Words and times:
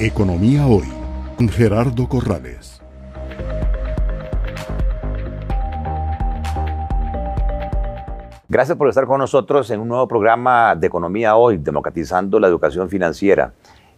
Economía 0.00 0.64
Hoy, 0.64 0.86
Gerardo 1.50 2.08
Corrales. 2.08 2.80
Gracias 8.48 8.78
por 8.78 8.88
estar 8.88 9.06
con 9.06 9.18
nosotros 9.18 9.68
en 9.72 9.80
un 9.80 9.88
nuevo 9.88 10.06
programa 10.06 10.76
de 10.76 10.86
Economía 10.86 11.34
Hoy, 11.34 11.56
democratizando 11.56 12.38
la 12.38 12.46
educación 12.46 12.88
financiera. 12.88 13.54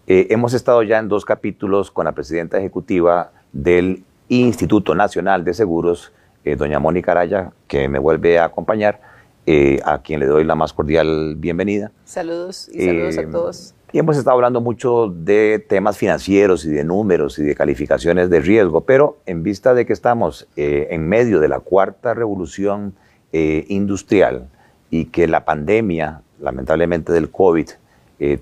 Eh, 0.06 0.28
hemos 0.30 0.54
estado 0.54 0.82
ya 0.82 0.98
en 0.98 1.08
dos 1.08 1.26
capítulos 1.26 1.90
con 1.90 2.06
la 2.06 2.12
presidenta 2.12 2.56
ejecutiva 2.56 3.32
del 3.52 4.02
Instituto 4.30 4.94
Nacional 4.94 5.44
de 5.44 5.52
Seguros, 5.52 6.14
eh, 6.46 6.56
doña 6.56 6.78
Mónica 6.78 7.10
Araya, 7.10 7.52
que 7.68 7.90
me 7.90 7.98
vuelve 7.98 8.38
a 8.38 8.46
acompañar, 8.46 9.02
eh, 9.44 9.80
a 9.84 10.00
quien 10.00 10.20
le 10.20 10.26
doy 10.26 10.44
la 10.44 10.54
más 10.54 10.72
cordial 10.72 11.34
bienvenida. 11.36 11.92
Saludos 12.06 12.70
y 12.72 12.86
saludos 12.86 13.18
a 13.18 13.30
todos. 13.30 13.74
Y 13.92 13.98
hemos 13.98 14.16
estado 14.16 14.36
hablando 14.36 14.60
mucho 14.60 15.08
de 15.08 15.64
temas 15.68 15.98
financieros 15.98 16.64
y 16.64 16.70
de 16.70 16.84
números 16.84 17.38
y 17.38 17.42
de 17.42 17.54
calificaciones 17.54 18.30
de 18.30 18.40
riesgo, 18.40 18.82
pero 18.82 19.18
en 19.26 19.42
vista 19.42 19.74
de 19.74 19.84
que 19.84 19.92
estamos 19.92 20.48
en 20.56 21.08
medio 21.08 21.40
de 21.40 21.48
la 21.48 21.60
cuarta 21.60 22.14
revolución 22.14 22.94
industrial 23.32 24.48
y 24.90 25.06
que 25.06 25.26
la 25.26 25.44
pandemia, 25.44 26.22
lamentablemente 26.40 27.12
del 27.12 27.30
COVID, 27.30 27.68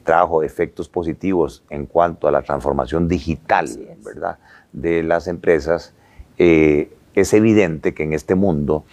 trajo 0.02 0.42
efectos 0.42 0.88
positivos 0.88 1.64
en 1.70 1.86
cuanto 1.86 2.28
a 2.28 2.30
la 2.30 2.42
transformación 2.42 3.08
digital, 3.08 3.68
¿verdad? 4.04 4.38
de 4.72 5.02
las 5.02 5.26
empresas, 5.26 5.94
eh, 6.38 6.92
es 7.14 7.32
evidente 7.32 7.94
que 7.94 8.04
en 8.04 8.12
este 8.12 8.34
mundo 8.34 8.84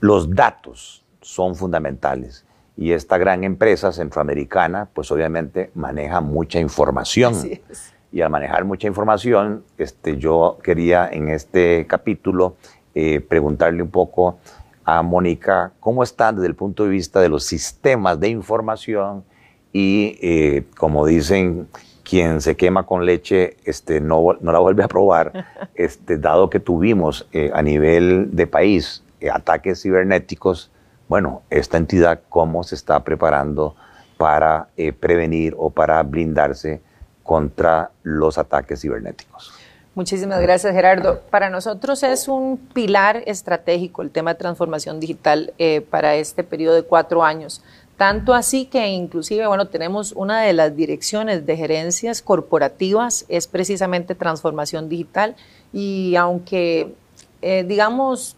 los 0.00 0.34
datos 0.34 1.04
son 1.20 1.54
fundamentales. 1.54 2.44
Y 2.80 2.92
esta 2.92 3.18
gran 3.18 3.44
empresa 3.44 3.92
centroamericana, 3.92 4.88
pues 4.94 5.12
obviamente 5.12 5.70
maneja 5.74 6.22
mucha 6.22 6.58
información. 6.58 7.34
Y 8.10 8.22
al 8.22 8.30
manejar 8.30 8.64
mucha 8.64 8.88
información, 8.88 9.62
este, 9.76 10.16
yo 10.16 10.58
quería 10.62 11.06
en 11.12 11.28
este 11.28 11.86
capítulo 11.86 12.56
eh, 12.94 13.20
preguntarle 13.20 13.82
un 13.82 13.90
poco 13.90 14.38
a 14.84 15.02
Mónica 15.02 15.72
cómo 15.78 16.02
están 16.02 16.36
desde 16.36 16.48
el 16.48 16.54
punto 16.54 16.84
de 16.84 16.88
vista 16.88 17.20
de 17.20 17.28
los 17.28 17.44
sistemas 17.44 18.18
de 18.18 18.30
información 18.30 19.24
y, 19.74 20.18
eh, 20.22 20.64
como 20.78 21.04
dicen 21.04 21.68
quien 22.02 22.40
se 22.40 22.56
quema 22.56 22.86
con 22.86 23.04
leche 23.04 23.58
este, 23.66 24.00
no, 24.00 24.38
no 24.40 24.52
la 24.52 24.58
vuelve 24.58 24.82
a 24.82 24.88
probar, 24.88 25.46
este, 25.74 26.16
dado 26.16 26.48
que 26.48 26.60
tuvimos 26.60 27.28
eh, 27.32 27.50
a 27.54 27.62
nivel 27.62 28.30
de 28.32 28.46
país 28.46 29.04
eh, 29.20 29.28
ataques 29.30 29.82
cibernéticos, 29.82 30.70
bueno, 31.10 31.42
esta 31.50 31.76
entidad 31.76 32.20
cómo 32.28 32.62
se 32.62 32.76
está 32.76 33.02
preparando 33.02 33.74
para 34.16 34.68
eh, 34.76 34.92
prevenir 34.92 35.56
o 35.58 35.70
para 35.70 36.00
blindarse 36.04 36.80
contra 37.24 37.90
los 38.04 38.38
ataques 38.38 38.80
cibernéticos. 38.80 39.52
Muchísimas 39.96 40.40
gracias, 40.40 40.72
Gerardo. 40.72 41.20
Para 41.30 41.50
nosotros 41.50 42.04
es 42.04 42.28
un 42.28 42.58
pilar 42.72 43.24
estratégico 43.26 44.02
el 44.02 44.12
tema 44.12 44.34
de 44.34 44.38
transformación 44.38 45.00
digital 45.00 45.52
para 45.90 46.14
este 46.14 46.44
periodo 46.44 46.76
de 46.76 46.84
cuatro 46.84 47.24
años. 47.24 47.60
Tanto 48.00 48.32
así 48.32 48.64
que 48.64 48.88
inclusive, 48.88 49.46
bueno, 49.46 49.66
tenemos 49.68 50.12
una 50.12 50.40
de 50.40 50.54
las 50.54 50.74
direcciones 50.74 51.44
de 51.44 51.54
gerencias 51.58 52.22
corporativas, 52.22 53.26
es 53.28 53.46
precisamente 53.46 54.14
transformación 54.14 54.88
digital, 54.88 55.36
y 55.70 56.16
aunque, 56.16 56.94
eh, 57.42 57.62
digamos, 57.64 58.36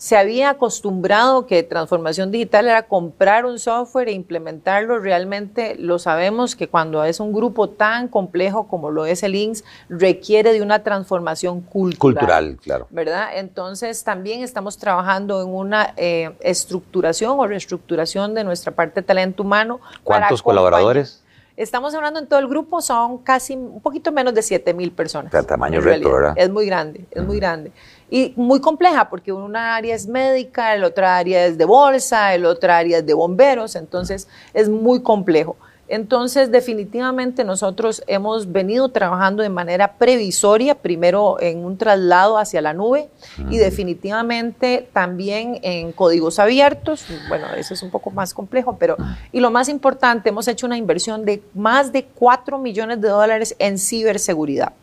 se 0.00 0.16
había 0.16 0.48
acostumbrado 0.48 1.46
que 1.46 1.62
transformación 1.62 2.30
digital 2.30 2.66
era 2.66 2.84
comprar 2.84 3.44
un 3.44 3.58
software 3.58 4.08
e 4.08 4.12
implementarlo. 4.12 4.98
Realmente 4.98 5.76
lo 5.78 5.98
sabemos 5.98 6.56
que 6.56 6.68
cuando 6.68 7.04
es 7.04 7.20
un 7.20 7.34
grupo 7.34 7.68
tan 7.68 8.08
complejo 8.08 8.66
como 8.66 8.90
lo 8.90 9.04
es 9.04 9.22
el 9.22 9.34
INSS, 9.34 9.62
requiere 9.90 10.54
de 10.54 10.62
una 10.62 10.82
transformación 10.82 11.60
cultural. 11.60 12.16
Cultural, 12.16 12.58
claro. 12.62 12.86
¿Verdad? 12.88 13.28
Entonces 13.34 14.02
también 14.02 14.42
estamos 14.42 14.78
trabajando 14.78 15.42
en 15.42 15.48
una 15.48 15.92
eh, 15.98 16.30
estructuración 16.40 17.38
o 17.38 17.46
reestructuración 17.46 18.32
de 18.32 18.42
nuestra 18.42 18.72
parte 18.72 19.02
de 19.02 19.06
talento 19.06 19.42
humano. 19.42 19.80
¿Cuántos 20.02 20.42
colaboradores? 20.42 21.22
Estamos 21.58 21.94
hablando 21.94 22.18
en 22.20 22.26
todo 22.26 22.38
el 22.38 22.48
grupo, 22.48 22.80
son 22.80 23.18
casi 23.18 23.54
un 23.54 23.82
poquito 23.82 24.12
menos 24.12 24.32
de 24.32 24.40
7 24.40 24.72
mil 24.72 24.92
personas. 24.92 25.34
El 25.34 25.44
tamaño 25.44 25.82
reto, 25.82 26.10
¿verdad? 26.10 26.32
Es 26.36 26.48
muy 26.48 26.64
grande, 26.64 27.04
es 27.10 27.22
muy 27.22 27.36
grande 27.36 27.70
y 28.10 28.32
muy 28.36 28.60
compleja 28.60 29.08
porque 29.08 29.32
una 29.32 29.76
área 29.76 29.94
es 29.94 30.06
médica, 30.06 30.74
el 30.74 30.84
otra 30.84 31.16
área 31.16 31.46
es 31.46 31.56
de 31.56 31.64
bolsa, 31.64 32.34
el 32.34 32.44
otra 32.44 32.78
área 32.78 32.98
es 32.98 33.06
de 33.06 33.14
bomberos, 33.14 33.76
entonces 33.76 34.28
es 34.52 34.68
muy 34.68 35.02
complejo. 35.02 35.56
Entonces, 35.90 36.52
definitivamente 36.52 37.42
nosotros 37.42 38.04
hemos 38.06 38.52
venido 38.52 38.90
trabajando 38.90 39.42
de 39.42 39.48
manera 39.48 39.94
previsoria, 39.94 40.76
primero 40.76 41.40
en 41.40 41.64
un 41.64 41.76
traslado 41.78 42.38
hacia 42.38 42.62
la 42.62 42.72
nube 42.72 43.08
y 43.50 43.58
definitivamente 43.58 44.88
también 44.92 45.58
en 45.62 45.90
códigos 45.90 46.38
abiertos. 46.38 47.04
Bueno, 47.28 47.46
eso 47.56 47.74
es 47.74 47.82
un 47.82 47.90
poco 47.90 48.12
más 48.12 48.34
complejo, 48.34 48.76
pero 48.78 48.96
y 49.32 49.40
lo 49.40 49.50
más 49.50 49.68
importante, 49.68 50.28
hemos 50.28 50.46
hecho 50.46 50.64
una 50.64 50.76
inversión 50.76 51.24
de 51.24 51.42
más 51.54 51.90
de 51.90 52.04
4 52.04 52.58
millones 52.58 53.00
de 53.00 53.08
dólares 53.08 53.56
en 53.58 53.76
ciberseguridad. 53.76 54.74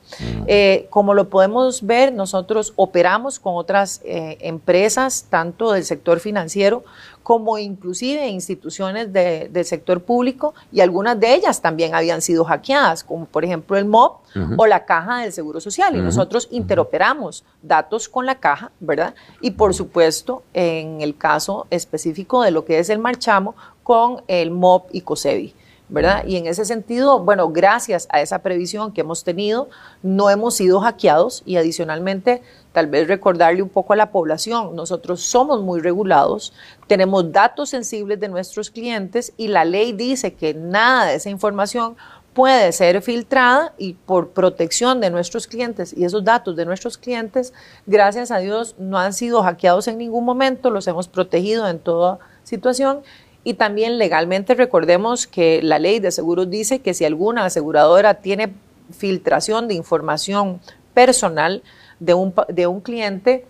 Eh, 0.48 0.88
como 0.90 1.14
lo 1.14 1.30
podemos 1.30 1.86
ver, 1.86 2.14
nosotros 2.14 2.74
operamos 2.76 3.40
con 3.40 3.56
otras 3.56 4.02
eh, 4.06 4.38
empresas, 4.42 5.26
tanto 5.30 5.72
del 5.72 5.84
sector 5.84 6.20
financiero 6.20 6.84
como 7.28 7.58
inclusive 7.58 8.26
instituciones 8.30 9.12
del 9.12 9.66
sector 9.66 10.02
público 10.02 10.54
y 10.72 10.80
algunas 10.80 11.20
de 11.20 11.36
ellas 11.36 11.62
también 11.62 11.94
habían 11.94 12.22
sido 12.22 12.46
hackeadas, 12.46 13.04
como 13.04 13.26
por 13.26 13.44
ejemplo 13.44 13.76
el 13.76 13.84
MOB 13.84 14.20
o 14.56 14.66
la 14.66 14.86
Caja 14.86 15.24
del 15.24 15.34
Seguro 15.34 15.60
Social. 15.60 15.94
Y 15.98 16.00
nosotros 16.00 16.48
interoperamos 16.52 17.44
datos 17.62 18.08
con 18.08 18.26
la 18.26 18.36
caja, 18.40 18.72
¿verdad? 18.80 19.14
Y 19.42 19.52
por 19.52 19.74
supuesto, 19.74 20.44
en 20.54 21.02
el 21.02 21.18
caso 21.18 21.68
específico 21.70 22.44
de 22.44 22.52
lo 22.52 22.64
que 22.64 22.80
es 22.80 22.90
el 22.90 23.00
marchamo, 23.00 23.56
con 23.84 24.22
el 24.28 24.52
MOB 24.52 24.84
y 24.94 25.02
COSEBI. 25.02 25.54
¿Verdad? 25.90 26.26
Y 26.26 26.36
en 26.36 26.48
ese 26.48 26.66
sentido, 26.66 27.20
bueno, 27.20 27.50
gracias 27.50 28.08
a 28.12 28.22
esa 28.22 28.40
previsión 28.40 28.92
que 28.92 29.02
hemos 29.02 29.24
tenido, 29.24 29.70
no 30.04 30.30
hemos 30.30 30.56
sido 30.56 30.82
hackeados 30.82 31.44
y 31.46 31.56
adicionalmente, 31.56 32.42
tal 32.74 32.88
vez 32.88 33.08
recordarle 33.08 33.62
un 33.62 33.70
poco 33.70 33.94
a 33.94 33.96
la 33.96 34.12
población, 34.12 34.76
nosotros 34.76 35.22
somos 35.22 35.62
muy 35.62 35.80
regulados, 35.80 36.54
tenemos 36.88 37.32
datos 37.32 37.70
sensibles 37.70 38.20
de 38.20 38.28
nuestros 38.28 38.70
clientes 38.70 39.34
y 39.38 39.48
la 39.48 39.64
ley 39.64 39.94
dice 39.94 40.34
que 40.34 40.54
nada 40.54 41.06
de 41.06 41.16
esa 41.16 41.30
información 41.30 41.96
puede 42.34 42.72
ser 42.72 43.02
filtrada 43.02 43.74
y 43.80 43.94
por 43.94 44.30
protección 44.30 45.02
de 45.02 45.10
nuestros 45.10 45.48
clientes 45.48 45.92
y 45.98 46.04
esos 46.04 46.24
datos 46.24 46.56
de 46.56 46.66
nuestros 46.66 46.98
clientes, 46.98 47.52
gracias 47.88 48.30
a 48.30 48.38
Dios, 48.38 48.76
no 48.78 49.00
han 49.00 49.14
sido 49.14 49.42
hackeados 49.42 49.88
en 49.88 49.98
ningún 49.98 50.24
momento, 50.24 50.70
los 50.70 50.88
hemos 50.88 51.08
protegido 51.08 51.68
en 51.68 51.80
toda 51.80 52.20
situación 52.44 53.02
y 53.48 53.54
también 53.54 53.98
legalmente 53.98 54.56
recordemos 54.56 55.26
que 55.26 55.62
la 55.64 55.80
ley 55.80 56.02
de 56.02 56.12
seguros 56.12 56.50
dice 56.50 56.80
que 56.80 56.94
si 56.94 57.06
alguna 57.06 57.46
aseguradora 57.46 58.16
tiene 58.16 58.54
filtración 58.92 59.70
de 59.70 59.74
información 59.74 60.60
personal 60.94 61.64
de 62.02 62.14
un, 62.14 62.34
de 62.50 62.68
un 62.68 62.82
cliente, 62.82 63.48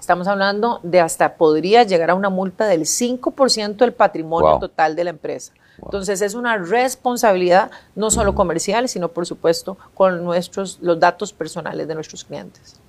estamos 0.00 0.26
hablando 0.26 0.80
de 0.82 0.98
hasta 0.98 1.36
podría 1.36 1.84
llegar 1.84 2.10
a 2.10 2.16
una 2.16 2.28
multa 2.28 2.66
del 2.66 2.86
5% 2.86 3.76
del 3.76 3.92
patrimonio 3.92 4.58
total 4.58 4.96
de 4.96 5.04
la 5.04 5.10
empresa. 5.10 5.52
Entonces 5.80 6.22
es 6.22 6.34
una 6.34 6.58
responsabilidad 6.58 7.70
no 7.94 8.10
solo 8.10 8.34
comercial, 8.34 8.88
sino 8.88 9.10
por 9.12 9.26
supuesto 9.26 9.78
con 9.94 10.24
nuestros 10.24 10.80
los 10.82 10.98
datos 10.98 11.32
personales 11.32 11.86
de 11.86 11.94
nuestros 11.94 12.24
clientes. 12.24 12.80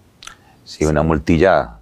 Sí, 0.64 0.86
una 0.86 1.04
multilla 1.04 1.78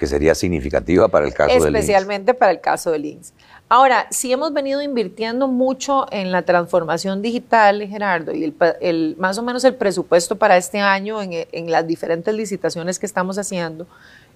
que 0.00 0.06
sería 0.06 0.34
significativa 0.34 1.08
para 1.08 1.26
el 1.26 1.34
caso 1.34 1.52
del 1.62 1.76
Especialmente 1.76 2.32
para 2.32 2.52
el 2.52 2.60
caso 2.62 2.90
del 2.90 3.04
INSS. 3.04 3.34
Ahora, 3.72 4.08
sí 4.10 4.32
hemos 4.32 4.52
venido 4.52 4.82
invirtiendo 4.82 5.46
mucho 5.46 6.06
en 6.10 6.32
la 6.32 6.42
transformación 6.42 7.22
digital, 7.22 7.86
Gerardo, 7.86 8.32
y 8.32 8.52
el, 8.80 9.14
más 9.16 9.38
o 9.38 9.44
menos 9.44 9.62
el 9.62 9.76
presupuesto 9.76 10.34
para 10.34 10.56
este 10.56 10.80
año 10.80 11.22
en, 11.22 11.70
las 11.70 11.86
diferentes 11.86 12.34
licitaciones 12.34 12.98
que 12.98 13.06
estamos 13.06 13.38
haciendo. 13.38 13.86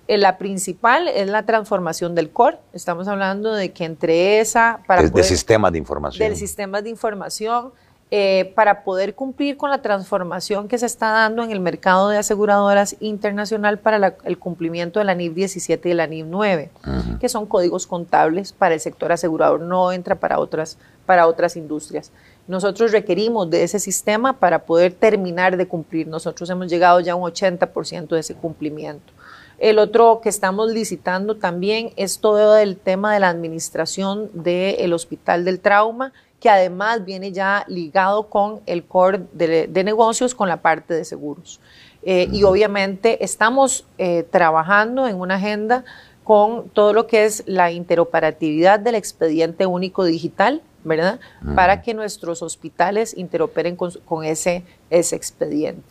Eh, 0.07 0.19
la 0.19 0.39
principal 0.39 1.09
es 1.09 1.27
la 1.29 1.45
transformación 1.45 2.15
del 2.15 2.31
core. 2.31 2.59
Estamos 2.73 3.09
hablando 3.09 3.53
de 3.53 3.73
que 3.73 3.85
entre 3.85 4.39
esa... 4.39 4.79
Para 4.87 5.03
de, 5.03 5.11
de 5.11 5.25
sistemas 5.25 5.73
de 5.73 5.79
información. 5.79 6.29
Del 6.29 6.37
sistema 6.39 6.81
de 6.81 6.91
información 6.91 7.73
eh, 8.11 8.53
para 8.55 8.85
poder 8.85 9.15
cumplir 9.15 9.57
con 9.57 9.71
la 9.71 9.83
transformación 9.83 10.69
que 10.69 10.79
se 10.79 10.87
está 10.87 11.11
dando 11.11 11.43
en 11.43 11.51
el 11.51 11.59
mercado 11.59 12.11
de 12.11 12.19
aseguradoras 12.19 12.97
internacional 13.01 13.79
para 13.79 14.17
el 14.25 14.39
cumplimiento 14.39 15.01
de 15.01 15.07
la 15.07 15.15
NIF 15.15 15.35
17 15.35 15.89
y 15.89 15.95
la 15.95 16.07
NIF 16.07 16.27
9, 16.29 16.71
que 17.19 17.29
son 17.29 17.47
códigos 17.47 17.87
contables 17.87 18.53
para 18.53 18.75
el 18.75 18.81
sector 18.81 19.11
asegurador, 19.11 19.61
no 19.61 19.91
entra 19.91 20.17
para 20.17 20.39
otras, 20.39 20.79
para 21.07 21.27
otras 21.27 21.57
industrias. 21.57 22.13
Nosotros 22.47 22.93
requerimos 22.93 23.49
de 23.49 23.63
ese 23.63 23.81
sistema 23.81 24.39
para 24.39 24.61
poder 24.61 24.93
terminar 24.93 25.57
de 25.57 25.67
cumplir. 25.67 26.07
Nosotros 26.07 26.49
hemos 26.51 26.69
llegado 26.69 27.01
ya 27.01 27.13
a 27.13 27.17
un 27.17 27.23
80% 27.23 28.09
de 28.09 28.21
ese 28.21 28.35
cumplimiento. 28.35 29.13
El 29.59 29.79
otro 29.79 30.21
que 30.23 30.29
estamos 30.29 30.71
licitando 30.71 31.37
también 31.37 31.91
es 31.97 32.19
todo 32.19 32.57
el 32.59 32.77
tema 32.77 33.15
de 33.15 33.21
la 33.21 33.29
administración 33.29 34.31
del 34.35 34.93
Hospital 34.93 35.45
del 35.45 35.61
Trauma 35.61 36.13
que 36.45 36.51
además 36.51 37.07
viene 37.07 37.33
ya 37.33 37.65
ligado 37.69 38.29
con 38.29 38.61
el 38.67 38.85
core 38.85 39.23
de, 39.33 39.83
negocios, 39.83 40.35
con 40.35 40.47
la 40.47 40.61
parte 40.61 40.93
de 40.93 41.07
seguros. 41.07 41.59
Eh, 42.03 42.29
y 42.31 42.43
obviamente 42.43 43.25
estamos 43.25 43.87
eh, 43.97 44.27
trabajando 44.31 45.09
en 45.09 45.17
una 45.19 45.37
agenda 45.37 45.87
con 46.23 46.69
todo 46.69 46.93
lo 46.93 47.07
que 47.07 47.25
es 47.25 47.45
la 47.47 47.73
interoperatividad 47.73 48.79
del 48.79 48.95
expediente 48.95 49.65
único 49.65 50.05
digital, 50.05 50.61
¿verdad? 50.85 51.19
Para 51.55 51.81
que 51.81 51.95
nuestros 51.95 52.43
hospitales 52.43 53.17
interoperen 53.17 53.75
con, 53.75 54.25
ese, 54.25 54.65
ese 54.91 55.17
expediente. 55.17 55.83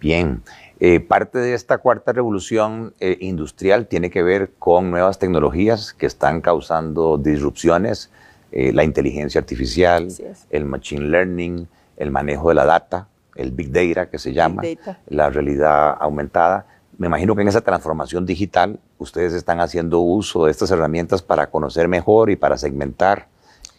Bien, 0.00 0.42
eh, 0.80 0.98
parte 0.98 1.38
de 1.38 1.54
esta 1.54 1.78
cuarta 1.78 2.12
revolución 2.12 2.94
eh, 2.98 3.16
industrial 3.20 3.86
tiene 3.86 4.10
que 4.10 4.24
ver 4.24 4.50
con 4.58 4.90
nuevas 4.90 5.20
tecnologías 5.20 5.92
que 5.92 6.06
están 6.06 6.40
causando 6.40 7.16
disrupciones, 7.16 8.10
eh, 8.52 8.72
la 8.72 8.84
inteligencia 8.84 9.40
artificial, 9.40 10.08
el 10.50 10.64
machine 10.64 11.08
learning, 11.08 11.68
el 11.96 12.10
manejo 12.10 12.48
de 12.48 12.54
la 12.54 12.64
data, 12.64 13.08
el 13.36 13.52
big 13.52 13.70
data 13.70 14.10
que 14.10 14.18
se 14.18 14.32
llama, 14.32 14.62
la 15.08 15.30
realidad 15.30 15.96
aumentada. 16.00 16.66
Me 16.98 17.06
imagino 17.06 17.34
que 17.34 17.42
en 17.42 17.48
esa 17.48 17.60
transformación 17.60 18.26
digital 18.26 18.78
ustedes 18.98 19.32
están 19.32 19.60
haciendo 19.60 20.00
uso 20.00 20.44
de 20.44 20.50
estas 20.50 20.70
herramientas 20.70 21.22
para 21.22 21.48
conocer 21.48 21.88
mejor 21.88 22.30
y 22.30 22.36
para 22.36 22.58
segmentar 22.58 23.28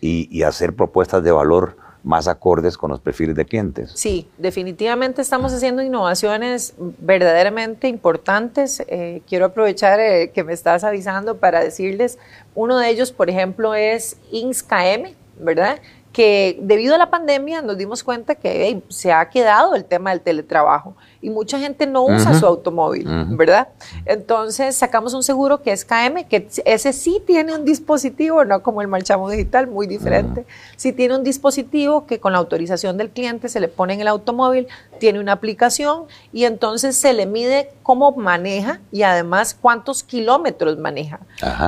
y 0.04 0.42
hacer 0.42 0.76
propuestas 0.76 1.24
de 1.24 1.32
valor 1.32 1.78
más 2.04 2.28
acordes 2.28 2.78
con 2.78 2.90
los 2.90 3.00
perfiles 3.00 3.36
de 3.36 3.46
clientes. 3.46 3.92
Sí, 3.96 4.28
definitivamente 4.38 5.22
estamos 5.22 5.54
haciendo 5.54 5.82
innovaciones 5.82 6.74
verdaderamente 6.78 7.88
importantes. 7.88 8.84
Eh, 8.88 9.22
quiero 9.28 9.46
aprovechar 9.46 10.00
eh, 10.00 10.32
que 10.34 10.44
me 10.44 10.54
estás 10.54 10.84
avisando 10.84 11.38
para 11.38 11.64
decirles, 11.64 12.18
uno 12.56 12.78
de 12.78 12.90
ellos, 12.90 13.12
por 13.12 13.30
ejemplo, 13.30 13.76
es 13.76 14.18
INSKM, 14.32 15.14
¿verdad? 15.40 15.80
Que 16.12 16.58
debido 16.62 16.96
a 16.96 16.98
la 16.98 17.10
pandemia 17.10 17.62
nos 17.62 17.78
dimos 17.78 18.04
cuenta 18.04 18.36
que 18.36 18.82
se 18.90 19.14
ha 19.14 19.30
quedado 19.30 19.76
el 19.76 19.86
tema 19.86 20.10
del 20.10 20.20
teletrabajo 20.22 20.96
y 21.22 21.30
mucha 21.30 21.60
gente 21.60 21.86
no 21.86 22.04
usa 22.04 22.34
su 22.34 22.46
automóvil, 22.46 23.08
¿verdad? 23.30 23.70
Entonces 24.06 24.76
sacamos 24.76 25.14
un 25.14 25.24
seguro 25.24 25.62
que 25.62 25.72
es 25.72 25.86
KM, 25.86 26.26
que 26.28 26.48
ese 26.66 26.94
sí 26.94 27.22
tiene 27.26 27.56
un 27.56 27.64
dispositivo, 27.64 28.44
no 28.44 28.62
como 28.64 28.82
el 28.82 28.88
marchamo 28.88 29.30
digital, 29.30 29.68
muy 29.68 29.88
diferente. 29.88 30.46
Sí 30.76 30.92
tiene 30.92 31.16
un 31.16 31.24
dispositivo 31.24 32.08
que 32.08 32.20
con 32.20 32.34
la 32.34 32.40
autorización 32.40 32.98
del 32.98 33.12
cliente 33.12 33.50
se 33.50 33.60
le 33.60 33.68
pone 33.68 33.94
en 33.94 34.02
el 34.02 34.08
automóvil, 34.08 34.68
tiene 35.00 35.20
una 35.20 35.34
aplicación 35.34 36.06
y 36.34 36.46
entonces 36.46 36.98
se 36.98 37.14
le 37.14 37.26
mide 37.26 37.70
cómo 37.84 38.12
maneja 38.12 38.82
y 38.92 39.04
además 39.04 39.56
cuántos 39.60 40.04
kilómetros 40.04 40.78
maneja. 40.78 41.20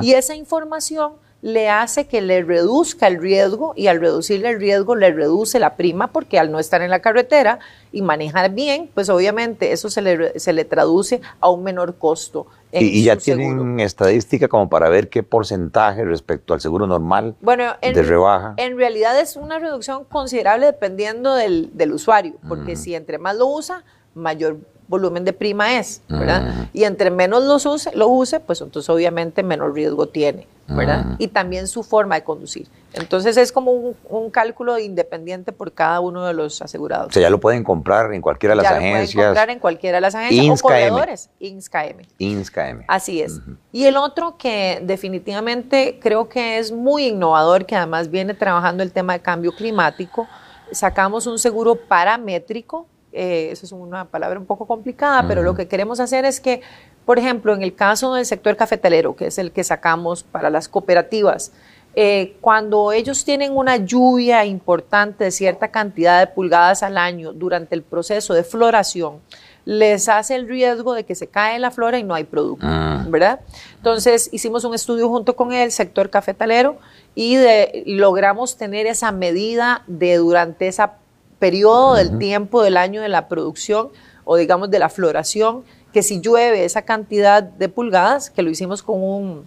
Y 0.01 0.13
esa 0.13 0.35
información 0.35 1.13
le 1.43 1.69
hace 1.69 2.07
que 2.07 2.21
le 2.21 2.41
reduzca 2.41 3.07
el 3.07 3.19
riesgo 3.19 3.73
y 3.75 3.87
al 3.87 3.99
reducirle 3.99 4.49
el 4.49 4.59
riesgo 4.61 4.95
le 4.95 5.11
reduce 5.11 5.59
la 5.59 5.75
prima 5.75 6.07
porque 6.07 6.39
al 6.39 6.49
no 6.53 6.57
estar 6.57 6.81
en 6.81 6.89
la 6.89 6.99
carretera 6.99 7.59
y 7.91 8.01
manejar 8.01 8.51
bien, 8.51 8.89
pues 8.93 9.09
obviamente 9.09 9.73
eso 9.73 9.89
se 9.89 10.01
le, 10.01 10.39
se 10.39 10.53
le 10.53 10.63
traduce 10.63 11.19
a 11.41 11.49
un 11.49 11.63
menor 11.63 11.95
costo. 11.97 12.47
y, 12.71 13.03
ya 13.03 13.17
tienen 13.17 13.81
estadística 13.81 14.47
como 14.47 14.69
para 14.69 14.87
ver 14.87 15.09
qué 15.09 15.21
porcentaje 15.21 16.05
respecto 16.05 16.53
al 16.53 16.61
seguro 16.61 16.87
normal 16.87 17.35
bueno, 17.41 17.75
en, 17.81 17.93
de 17.93 18.03
rebaja. 18.03 18.53
En 18.55 18.77
realidad 18.77 19.19
es 19.19 19.35
una 19.35 19.59
reducción 19.59 20.05
considerable 20.05 20.67
dependiendo 20.67 21.35
del, 21.35 21.71
del 21.73 21.91
usuario, 21.91 22.35
porque 22.47 22.77
si 22.77 22.95
entre 22.95 23.17
más 23.17 23.35
lo 23.35 23.47
usa, 23.47 23.83
mayor 24.15 24.59
volumen 24.87 25.25
de 25.25 25.33
prima 25.33 25.77
es, 25.77 26.01
¿verdad? 26.07 26.69
Y 26.71 26.85
entre 26.85 27.09
menos 27.11 27.43
lo 27.43 27.55
use, 27.55 27.91
lo 27.95 28.07
use, 28.07 28.39
pues 28.39 28.61
entonces 28.61 28.89
obviamente 28.89 29.43
menor 29.43 29.73
riesgo 29.73 30.07
tiene, 30.07 30.47
¿verdad? 30.67 31.15
Y 31.17 31.27
también 31.27 31.67
su 31.67 31.83
forma 31.83 32.15
de 32.15 32.23
conducir. 32.23 32.67
Entonces 32.93 33.37
es 33.37 33.51
como 33.51 33.71
un, 33.71 34.29
cálculo 34.29 34.77
independiente 34.79 35.51
por 35.51 35.73
cada 35.73 35.99
uno 35.99 36.25
de 36.25 36.33
los 36.33 36.61
asegurados. 36.61 37.07
O 37.07 37.11
sea, 37.11 37.21
ya 37.23 37.29
lo 37.29 37.39
pueden 37.39 37.63
comprar 37.63 38.13
en 38.13 38.21
cualquiera 38.21 38.55
de 38.55 38.61
las 38.61 38.71
agencias. 38.71 39.15
Lo 39.15 39.19
pueden 39.19 39.29
comprar 39.29 39.49
en 39.49 39.59
cualquiera 39.59 39.97
de 39.97 40.01
las 40.01 40.15
agencias 40.15 40.59
o 40.59 40.63
corredores. 40.63 41.29
INSCAM. 41.39 41.97
INSCAM. 42.19 42.83
Así 42.87 43.21
es. 43.21 43.41
Y 43.71 43.85
el 43.85 43.97
otro 43.97 44.37
que 44.37 44.79
definitivamente 44.83 45.99
creo 46.01 46.29
que 46.29 46.59
es 46.59 46.71
muy 46.71 47.07
innovador, 47.07 47.65
que 47.65 47.75
además 47.75 48.09
viene 48.09 48.33
trabajando 48.33 48.83
el 48.83 48.91
tema 48.91 49.13
de 49.13 49.21
cambio 49.21 49.51
climático, 49.55 50.27
sacamos 50.71 51.27
un 51.27 51.39
seguro 51.39 51.75
paramétrico 51.75 52.87
eh, 53.13 53.49
eso 53.51 53.65
es 53.65 53.71
una 53.71 54.05
palabra 54.05 54.39
un 54.39 54.45
poco 54.45 54.65
complicada, 54.65 55.27
pero 55.27 55.43
lo 55.43 55.55
que 55.55 55.67
queremos 55.67 55.99
hacer 55.99 56.25
es 56.25 56.39
que, 56.39 56.61
por 57.05 57.19
ejemplo, 57.19 57.53
en 57.53 57.61
el 57.61 57.75
caso 57.75 58.13
del 58.15 58.25
sector 58.25 58.55
cafetalero, 58.55 59.15
que 59.15 59.27
es 59.27 59.37
el 59.37 59.51
que 59.51 59.63
sacamos 59.63 60.23
para 60.23 60.49
las 60.49 60.67
cooperativas, 60.67 61.51
eh, 61.95 62.35
cuando 62.41 62.91
ellos 62.91 63.23
tienen 63.23 63.55
una 63.55 63.77
lluvia 63.77 64.45
importante 64.45 65.25
de 65.25 65.31
cierta 65.31 65.67
cantidad 65.67 66.19
de 66.19 66.27
pulgadas 66.27 66.81
al 66.81 66.97
año 66.97 67.33
durante 67.33 67.75
el 67.75 67.83
proceso 67.83 68.33
de 68.33 68.43
floración, 68.43 69.19
les 69.65 70.09
hace 70.09 70.35
el 70.35 70.47
riesgo 70.47 70.93
de 70.93 71.05
que 71.05 71.13
se 71.13 71.27
cae 71.27 71.59
la 71.59 71.69
flora 71.69 71.99
y 71.99 72.03
no 72.03 72.15
hay 72.15 72.23
producto, 72.23 72.65
ah. 72.67 73.05
¿verdad? 73.07 73.41
Entonces 73.77 74.27
hicimos 74.33 74.65
un 74.65 74.73
estudio 74.73 75.07
junto 75.07 75.35
con 75.35 75.53
el 75.53 75.71
sector 75.71 76.09
cafetalero 76.09 76.77
y 77.15 77.37
logramos 77.85 78.57
tener 78.57 78.87
esa 78.87 79.11
medida 79.11 79.83
de 79.87 80.17
durante 80.17 80.67
esa 80.67 80.95
periodo 81.43 81.95
del 81.95 82.19
tiempo 82.19 82.63
del 82.63 82.77
año 82.77 83.01
de 83.01 83.09
la 83.09 83.27
producción 83.27 83.89
o 84.23 84.37
digamos 84.37 84.71
de 84.71 84.79
la 84.79 84.87
floración, 84.87 85.65
que 85.91 86.01
si 86.01 86.21
llueve 86.21 86.63
esa 86.63 86.83
cantidad 86.83 87.43
de 87.43 87.67
pulgadas, 87.67 88.29
que 88.29 88.43
lo 88.43 88.49
hicimos 88.49 88.81
con 88.81 89.45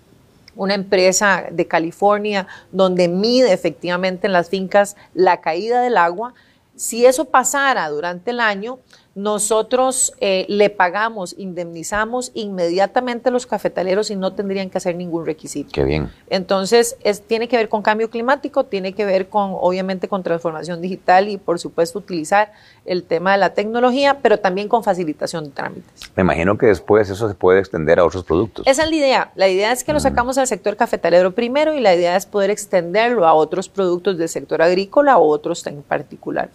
una 0.56 0.74
empresa 0.74 1.46
de 1.50 1.66
California 1.66 2.48
donde 2.70 3.08
mide 3.08 3.50
efectivamente 3.50 4.26
en 4.26 4.34
las 4.34 4.50
fincas 4.50 4.94
la 5.14 5.40
caída 5.40 5.80
del 5.80 5.96
agua, 5.96 6.34
si 6.74 7.06
eso 7.06 7.24
pasara 7.24 7.88
durante 7.88 8.30
el 8.30 8.40
año, 8.40 8.78
nosotros 9.16 10.12
eh, 10.20 10.44
le 10.46 10.68
pagamos, 10.68 11.34
indemnizamos 11.38 12.32
inmediatamente 12.34 13.30
a 13.30 13.32
los 13.32 13.46
cafetaleros 13.46 14.10
y 14.10 14.16
no 14.16 14.34
tendrían 14.34 14.68
que 14.68 14.76
hacer 14.76 14.94
ningún 14.94 15.24
requisito. 15.24 15.70
Qué 15.72 15.84
bien. 15.84 16.10
Entonces, 16.28 16.98
es, 17.02 17.22
tiene 17.22 17.48
que 17.48 17.56
ver 17.56 17.70
con 17.70 17.80
cambio 17.80 18.10
climático, 18.10 18.64
tiene 18.64 18.92
que 18.92 19.06
ver 19.06 19.30
con, 19.30 19.52
obviamente, 19.54 20.06
con 20.06 20.22
transformación 20.22 20.82
digital 20.82 21.30
y, 21.30 21.38
por 21.38 21.58
supuesto, 21.58 21.98
utilizar 21.98 22.52
el 22.84 23.04
tema 23.04 23.32
de 23.32 23.38
la 23.38 23.54
tecnología, 23.54 24.18
pero 24.20 24.38
también 24.38 24.68
con 24.68 24.84
facilitación 24.84 25.44
de 25.44 25.50
trámites. 25.50 26.12
Me 26.14 26.22
imagino 26.22 26.58
que 26.58 26.66
después 26.66 27.08
eso 27.08 27.26
se 27.26 27.34
puede 27.34 27.60
extender 27.60 27.98
a 27.98 28.04
otros 28.04 28.22
productos. 28.22 28.66
Esa 28.66 28.84
es 28.84 28.90
la 28.90 28.96
idea. 28.96 29.32
La 29.34 29.48
idea 29.48 29.72
es 29.72 29.82
que 29.82 29.94
lo 29.94 30.00
sacamos 30.00 30.36
al 30.36 30.46
sector 30.46 30.76
cafetalero 30.76 31.34
primero 31.34 31.72
y 31.72 31.80
la 31.80 31.94
idea 31.94 32.16
es 32.16 32.26
poder 32.26 32.50
extenderlo 32.50 33.26
a 33.26 33.32
otros 33.32 33.70
productos 33.70 34.18
del 34.18 34.28
sector 34.28 34.60
agrícola 34.60 35.16
o 35.16 35.26
otros 35.26 35.66
en 35.66 35.82
particular 35.82 36.50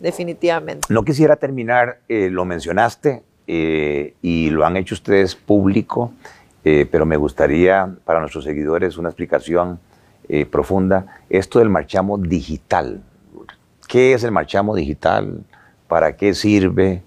definitivamente. 0.00 0.86
No 0.92 1.04
quisiera 1.04 1.36
terminar, 1.36 2.00
eh, 2.08 2.30
lo 2.30 2.44
mencionaste 2.44 3.22
eh, 3.46 4.14
y 4.22 4.50
lo 4.50 4.66
han 4.66 4.76
hecho 4.76 4.94
ustedes 4.94 5.36
público, 5.36 6.12
eh, 6.64 6.86
pero 6.90 7.06
me 7.06 7.16
gustaría 7.16 7.94
para 8.04 8.20
nuestros 8.20 8.44
seguidores 8.44 8.96
una 8.96 9.10
explicación 9.10 9.78
profunda. 10.52 11.24
Esto 11.28 11.58
del 11.58 11.70
marchamo 11.70 12.16
digital. 12.16 13.02
¿Qué 13.88 14.12
es 14.12 14.22
el 14.22 14.30
marchamo 14.30 14.76
digital? 14.76 15.42
¿Para 15.88 16.14
qué 16.14 16.34
sirve? 16.34 17.02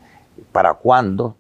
¿Para 0.51 0.74
cuándo 0.74 1.38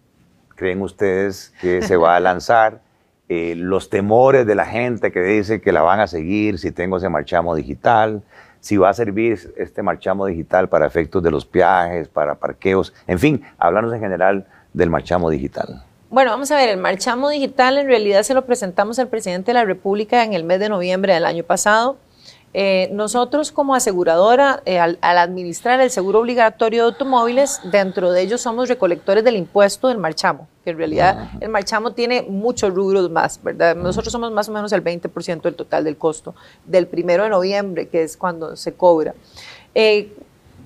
creen 0.55 0.81
ustedes 0.81 1.53
que 1.59 1.81
se 1.81 1.97
va 1.97 2.15
a 2.15 2.19
lanzar? 2.21 2.81
los 3.29 3.89
temores 3.89 4.45
de 4.45 4.53
la 4.53 4.65
gente 4.65 5.11
que 5.11 5.21
dice 5.21 5.59
que 5.59 5.71
la 5.71 5.81
van 5.81 5.99
a 5.99 6.05
seguir 6.05 6.59
si 6.59 6.69
tengo 6.69 6.97
ese 6.97 7.09
marchamo 7.09 7.55
digital, 7.55 8.21
si 8.63 8.77
va 8.77 8.87
a 8.87 8.93
servir 8.93 9.37
este 9.57 9.83
marchamo 9.83 10.25
digital 10.25 10.69
para 10.69 10.87
efectos 10.87 11.21
de 11.21 11.29
los 11.29 11.51
viajes, 11.51 12.07
para 12.07 12.35
parqueos, 12.35 12.93
en 13.07 13.19
fin, 13.19 13.43
hablarnos 13.57 13.93
en 13.93 13.99
general 13.99 14.47
del 14.71 14.89
marchamo 14.89 15.29
digital. 15.29 15.83
Bueno, 16.09 16.31
vamos 16.31 16.49
a 16.49 16.55
ver, 16.55 16.69
el 16.69 16.77
marchamo 16.77 17.27
digital 17.27 17.77
en 17.77 17.87
realidad 17.87 18.23
se 18.23 18.33
lo 18.33 18.45
presentamos 18.45 18.99
al 18.99 19.09
presidente 19.09 19.47
de 19.47 19.55
la 19.55 19.65
República 19.65 20.23
en 20.23 20.31
el 20.31 20.45
mes 20.45 20.61
de 20.61 20.69
noviembre 20.69 21.13
del 21.13 21.25
año 21.25 21.43
pasado. 21.43 21.97
Eh, 22.55 22.89
nosotros 22.91 23.51
como 23.51 23.73
aseguradora, 23.73 24.61
eh, 24.65 24.77
al, 24.77 24.99
administrar 25.01 25.81
el 25.81 25.89
seguro 25.89 26.19
obligatorio 26.19 26.83
de 26.83 26.91
automóviles, 26.91 27.59
dentro 27.63 28.11
de 28.11 28.21
ellos 28.21 28.41
somos 28.41 28.69
recolectores 28.69 29.23
del 29.23 29.37
impuesto 29.37 29.87
del 29.87 29.97
marchamo, 29.97 30.47
que 30.63 30.69
en 30.69 30.77
realidad 30.77 31.31
el 31.41 31.49
marchamo 31.49 31.93
tiene 31.93 32.21
muchos 32.21 32.71
rubros 32.71 33.09
más, 33.09 33.41
¿verdad? 33.41 33.75
Nosotros 33.75 34.11
somos 34.11 34.31
más 34.31 34.49
o 34.49 34.51
menos 34.51 34.71
el 34.71 34.83
20% 34.83 35.41
del 35.41 35.55
total 35.55 35.83
del 35.83 35.97
costo 35.97 36.35
del 36.65 36.85
primero 36.85 37.23
de 37.23 37.29
noviembre, 37.29 37.87
que 37.87 38.03
es 38.03 38.15
cuando 38.15 38.55
se 38.55 38.73
cobra. 38.73 39.15
Eh, 39.73 40.15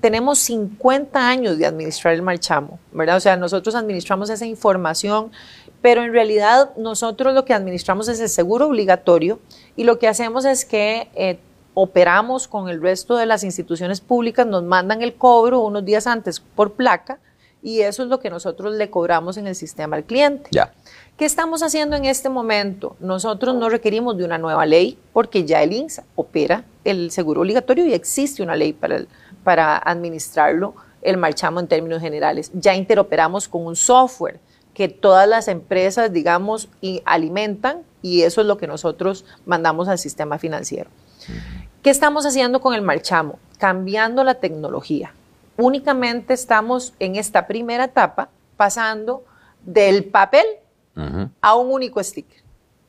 tenemos 0.02 0.38
50 0.40 1.26
años 1.26 1.56
de 1.56 1.64
administrar 1.64 2.12
el 2.12 2.20
marchamo, 2.20 2.78
¿verdad? 2.92 3.16
O 3.16 3.20
sea, 3.20 3.38
nosotros 3.38 3.74
administramos 3.74 4.28
esa 4.28 4.44
información, 4.44 5.32
pero 5.80 6.02
en 6.02 6.12
realidad 6.12 6.70
nosotros 6.76 7.32
lo 7.32 7.46
que 7.46 7.54
administramos 7.54 8.08
es 8.08 8.20
el 8.20 8.28
seguro 8.28 8.66
obligatorio 8.66 9.40
y 9.74 9.84
lo 9.84 9.98
que 9.98 10.06
hacemos 10.06 10.44
es 10.44 10.66
que 10.66 11.40
operamos 11.80 12.48
con 12.48 12.68
el 12.68 12.82
resto 12.82 13.16
de 13.16 13.24
las 13.24 13.44
instituciones 13.44 14.00
públicas, 14.00 14.44
nos 14.44 14.64
mandan 14.64 15.00
el 15.00 15.14
cobro 15.14 15.60
unos 15.60 15.84
días 15.84 16.08
antes 16.08 16.40
por 16.40 16.72
placa 16.72 17.20
y 17.62 17.82
eso 17.82 18.02
es 18.02 18.08
lo 18.08 18.18
que 18.18 18.30
nosotros 18.30 18.74
le 18.74 18.90
cobramos 18.90 19.36
en 19.36 19.46
el 19.46 19.54
sistema 19.54 19.94
al 19.94 20.02
cliente. 20.02 20.50
Ya. 20.50 20.72
¿Qué 21.16 21.24
estamos 21.24 21.62
haciendo 21.62 21.94
en 21.94 22.04
este 22.04 22.30
momento? 22.30 22.96
Nosotros 22.98 23.54
no 23.54 23.68
requerimos 23.68 24.16
de 24.16 24.24
una 24.24 24.38
nueva 24.38 24.66
ley 24.66 24.98
porque 25.12 25.44
ya 25.44 25.62
el 25.62 25.72
INSA 25.72 26.02
opera 26.16 26.64
el 26.82 27.12
seguro 27.12 27.42
obligatorio 27.42 27.86
y 27.86 27.94
existe 27.94 28.42
una 28.42 28.56
ley 28.56 28.72
para, 28.72 29.04
para 29.44 29.78
administrarlo, 29.78 30.74
el 31.00 31.16
marchamo 31.16 31.60
en 31.60 31.68
términos 31.68 32.00
generales. 32.00 32.50
Ya 32.54 32.74
interoperamos 32.74 33.46
con 33.46 33.64
un 33.64 33.76
software 33.76 34.40
que 34.74 34.88
todas 34.88 35.28
las 35.28 35.46
empresas, 35.46 36.12
digamos, 36.12 36.68
alimentan 37.04 37.82
y 38.02 38.22
eso 38.22 38.40
es 38.40 38.48
lo 38.48 38.58
que 38.58 38.66
nosotros 38.66 39.24
mandamos 39.46 39.86
al 39.86 39.98
sistema 39.98 40.38
financiero. 40.38 40.90
¿Qué 41.82 41.90
estamos 41.90 42.26
haciendo 42.26 42.60
con 42.60 42.74
el 42.74 42.82
marchamo? 42.82 43.38
Cambiando 43.58 44.24
la 44.24 44.34
tecnología. 44.34 45.12
Únicamente 45.56 46.34
estamos 46.34 46.94
en 46.98 47.16
esta 47.16 47.46
primera 47.46 47.84
etapa 47.84 48.28
pasando 48.56 49.24
del 49.64 50.04
papel 50.04 50.44
a 51.40 51.54
un 51.54 51.72
único 51.72 52.02
sticker. 52.02 52.42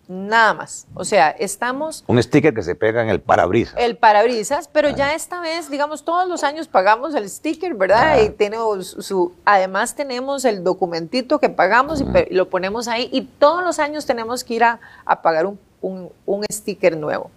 Nada 0.09 0.55
más. 0.55 0.87
O 0.95 1.05
sea, 1.05 1.29
estamos... 1.29 2.03
Un 2.07 2.21
sticker 2.21 2.51
que 2.51 2.63
se 2.63 2.73
pega 2.73 3.03
en 3.03 3.09
el 3.09 3.21
parabrisas. 3.21 3.75
El 3.77 3.95
parabrisas, 3.95 4.67
pero 4.67 4.89
ya 4.89 5.13
esta 5.13 5.39
vez, 5.39 5.69
digamos, 5.69 6.03
todos 6.03 6.27
los 6.27 6.43
años 6.43 6.67
pagamos 6.67 7.13
el 7.13 7.29
sticker, 7.29 7.75
¿verdad? 7.75 8.19
Y 8.23 8.29
tenemos 8.29 8.87
su... 8.87 9.33
Además 9.45 9.93
tenemos 9.93 10.45
el 10.45 10.63
documentito 10.63 11.39
que 11.39 11.49
pagamos 11.49 12.01
y 12.01 12.33
lo 12.33 12.49
ponemos 12.49 12.87
ahí 12.87 13.07
y 13.11 13.21
todos 13.21 13.63
los 13.63 13.77
años 13.77 14.07
tenemos 14.07 14.43
que 14.43 14.55
ir 14.55 14.63
a, 14.63 14.79
pagar 15.21 15.45
un, 15.81 16.09
sticker 16.51 16.97
nuevo. 16.97 17.29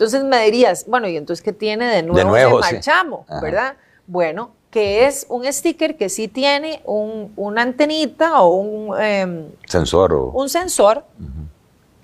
Entonces 0.00 0.24
me 0.24 0.42
dirías, 0.46 0.86
bueno, 0.86 1.08
¿y 1.08 1.16
entonces 1.18 1.44
qué 1.44 1.52
tiene 1.52 1.84
de 1.84 2.02
nuevo, 2.02 2.16
de 2.16 2.24
nuevo 2.24 2.58
marchamo, 2.60 3.26
verdad? 3.42 3.74
Bueno, 4.06 4.52
que 4.70 5.06
es 5.06 5.26
un 5.28 5.44
sticker 5.44 5.98
que 5.98 6.08
sí 6.08 6.26
tiene 6.26 6.80
un, 6.86 7.34
una 7.36 7.60
antenita 7.60 8.40
o 8.40 8.48
un 8.48 8.98
em, 8.98 9.48
sensor. 9.66 10.14
Un 10.14 10.48
sensor. 10.48 11.04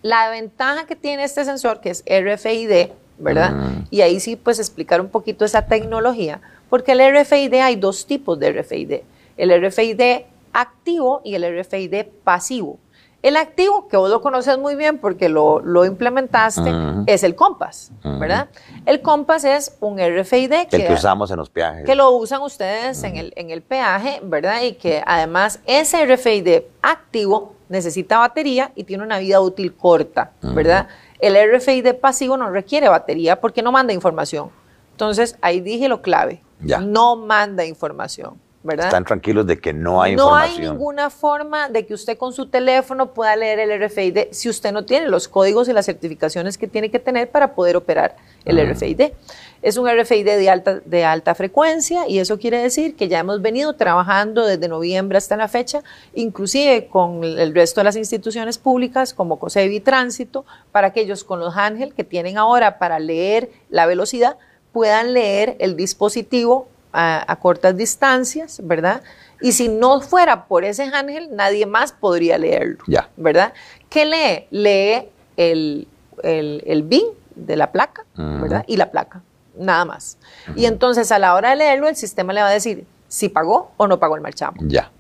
La 0.03 0.29
ventaja 0.29 0.85
que 0.85 0.95
tiene 0.95 1.25
este 1.25 1.43
sensor, 1.47 1.81
que 1.81 1.89
es 1.89 2.05
RFID, 2.07 2.91
¿verdad? 3.17 3.55
Y 3.89 4.03
ahí 4.03 4.21
sí, 4.21 4.37
pues 4.37 4.59
explicar 4.59 5.01
un 5.01 5.09
poquito 5.09 5.47
esa 5.47 5.65
tecnología, 5.65 6.43
porque 6.69 6.93
el 6.93 7.01
RFID 7.01 7.55
hay 7.55 7.77
dos 7.77 8.05
tipos 8.05 8.39
de 8.39 8.53
RFID, 8.53 8.93
el 9.39 9.67
RFID 9.67 10.27
activo 10.53 11.23
y 11.25 11.35
el 11.35 11.61
RFID 11.61 12.05
pasivo. 12.25 12.79
El 13.27 13.37
activo, 13.37 13.89
que 13.89 13.97
vos 13.97 14.09
lo 14.09 14.21
conoces 14.21 14.57
muy 14.57 14.77
bien 14.77 14.99
porque 14.99 15.29
lo, 15.29 15.85
implementaste, 15.85 16.73
es 17.09 17.25
el 17.25 17.35
Compass, 17.35 17.91
¿verdad? 18.05 18.51
El 18.85 19.03
Compass 19.03 19.43
es 19.43 19.77
un 19.81 19.99
RFID 19.99 20.69
que, 20.71 20.77
el 20.77 20.87
que 20.87 20.93
usamos 20.93 21.29
en 21.33 21.39
los 21.39 21.51
peajes. 21.51 21.85
Que 21.85 21.97
lo 21.97 22.13
usan 22.13 22.41
ustedes 22.43 23.03
en, 23.03 23.17
el, 23.17 23.33
en 23.35 23.51
el 23.51 23.63
peaje, 23.63 24.21
¿verdad? 24.23 24.63
Y 24.63 24.75
que 24.75 25.03
además 25.05 25.59
ese 25.67 26.07
RFID 26.07 26.67
activo 26.83 27.55
necesita 27.69 28.19
batería 28.19 28.71
y 28.77 28.85
tiene 28.85 29.03
una 29.03 29.19
vida 29.19 29.41
útil 29.41 29.75
corta, 29.75 30.31
¿verdad? 30.41 30.87
El 31.19 31.35
RFID 31.53 31.95
pasivo 31.95 32.37
no 32.37 32.49
requiere 32.51 32.89
batería 32.89 33.41
porque 33.41 33.61
no 33.61 33.73
manda 33.73 33.93
información. 33.93 34.51
Entonces, 34.93 35.37
ahí 35.41 35.61
dije 35.61 35.89
lo 35.89 36.01
clave. 36.01 36.45
No 36.61 37.17
manda 37.17 37.65
información. 37.65 38.41
Están 38.73 39.05
tranquilos 39.05 39.47
de 39.47 39.59
que 39.59 39.73
no 39.73 40.03
hay 40.03 40.13
información. 40.13 40.61
No 40.61 40.63
hay 40.63 40.73
ninguna 40.73 41.11
forma 41.11 41.69
de 41.69 41.87
que 41.87 41.95
usted 41.95 42.19
con 42.19 42.33
su 42.33 42.47
teléfono 42.47 43.13
pueda 43.13 43.37
leer 43.37 43.61
el 43.61 43.83
RFID 43.83 44.29
si 44.31 44.49
usted 44.49 44.73
no 44.73 44.85
tiene 44.85 45.09
los 45.09 45.29
códigos 45.29 45.69
y 45.69 45.73
las 45.73 45.87
certificaciones 45.87 46.59
que 46.59 46.67
tiene 46.67 46.91
que 46.91 46.99
tener 46.99 47.31
para 47.31 47.55
poder 47.55 47.77
operar 47.77 48.17
el 48.45 48.59
RFID. 48.59 49.13
Es 49.63 49.77
un 49.77 49.89
RFID 49.89 50.25
de 50.25 50.51
alta, 50.51 50.81
de 50.85 51.05
alta 51.05 51.35
frecuencia 51.35 52.09
y 52.09 52.19
eso 52.19 52.39
quiere 52.39 52.59
decir 52.59 52.95
que 52.95 53.09
ya 53.09 53.19
hemos 53.19 53.43
venido 53.43 53.75
trabajando 53.75 54.47
desde 54.47 54.69
noviembre 54.69 55.19
hasta 55.19 55.37
la 55.37 55.49
fecha, 55.49 55.83
inclusive 56.15 56.87
con 56.89 57.25
el 57.25 57.55
resto 57.55 57.81
de 57.81 57.85
las 57.85 57.97
instituciones 57.97 58.59
públicas 58.59 59.15
como 59.15 59.39
COSEBI 59.39 59.81
Tránsito, 59.81 60.45
para 60.73 60.89
aquellos 60.89 61.25
con 61.25 61.41
los 61.41 61.57
Ángel 61.57 61.95
que 61.95 62.05
tienen 62.05 62.39
ahora 62.39 62.79
para 62.79 62.99
leer 62.99 63.51
la 63.71 63.87
velocidad, 63.87 64.37
puedan 64.73 65.15
leer 65.15 65.57
el 65.59 65.75
dispositivo 65.75 66.69
a, 66.97 67.37
cortas 67.37 67.77
distancias, 67.77 68.61
¿verdad? 68.65 69.03
Y 69.41 69.53
si 69.53 69.69
no 69.69 70.01
fuera 70.01 70.47
por 70.47 70.65
ese 70.65 70.85
ángel, 70.85 71.29
nadie 71.33 71.67
más 71.67 71.93
podría 71.93 72.39
leerlo, 72.39 72.83
ya. 72.87 73.11
¿verdad? 73.17 73.53
¿Qué 73.91 74.07
lee? 74.07 74.47
Lee 74.51 75.09
el, 75.37 75.87
el, 76.23 76.83
BIN 76.85 77.05
de 77.35 77.57
la 77.57 77.71
placa, 77.71 78.05
¿verdad? 78.15 78.65
Y 78.67 78.79
la 78.79 78.91
placa, 78.91 79.21
nada 79.57 79.85
más. 79.85 80.17
Y 80.55 80.65
entonces 80.65 81.13
a 81.13 81.19
la 81.19 81.35
hora 81.35 81.51
de 81.51 81.57
leerlo, 81.57 81.89
el 81.89 81.97
sistema 81.97 82.33
le 82.33 82.41
va 82.41 82.49
a 82.49 82.53
decir 82.53 82.87
si 83.09 83.29
pagó 83.29 83.73
o 83.77 83.87
no 83.87 83.99
pagó 83.99 84.17
el 84.17 84.23
marchamo. 84.23 84.57
Ya. 84.63 84.91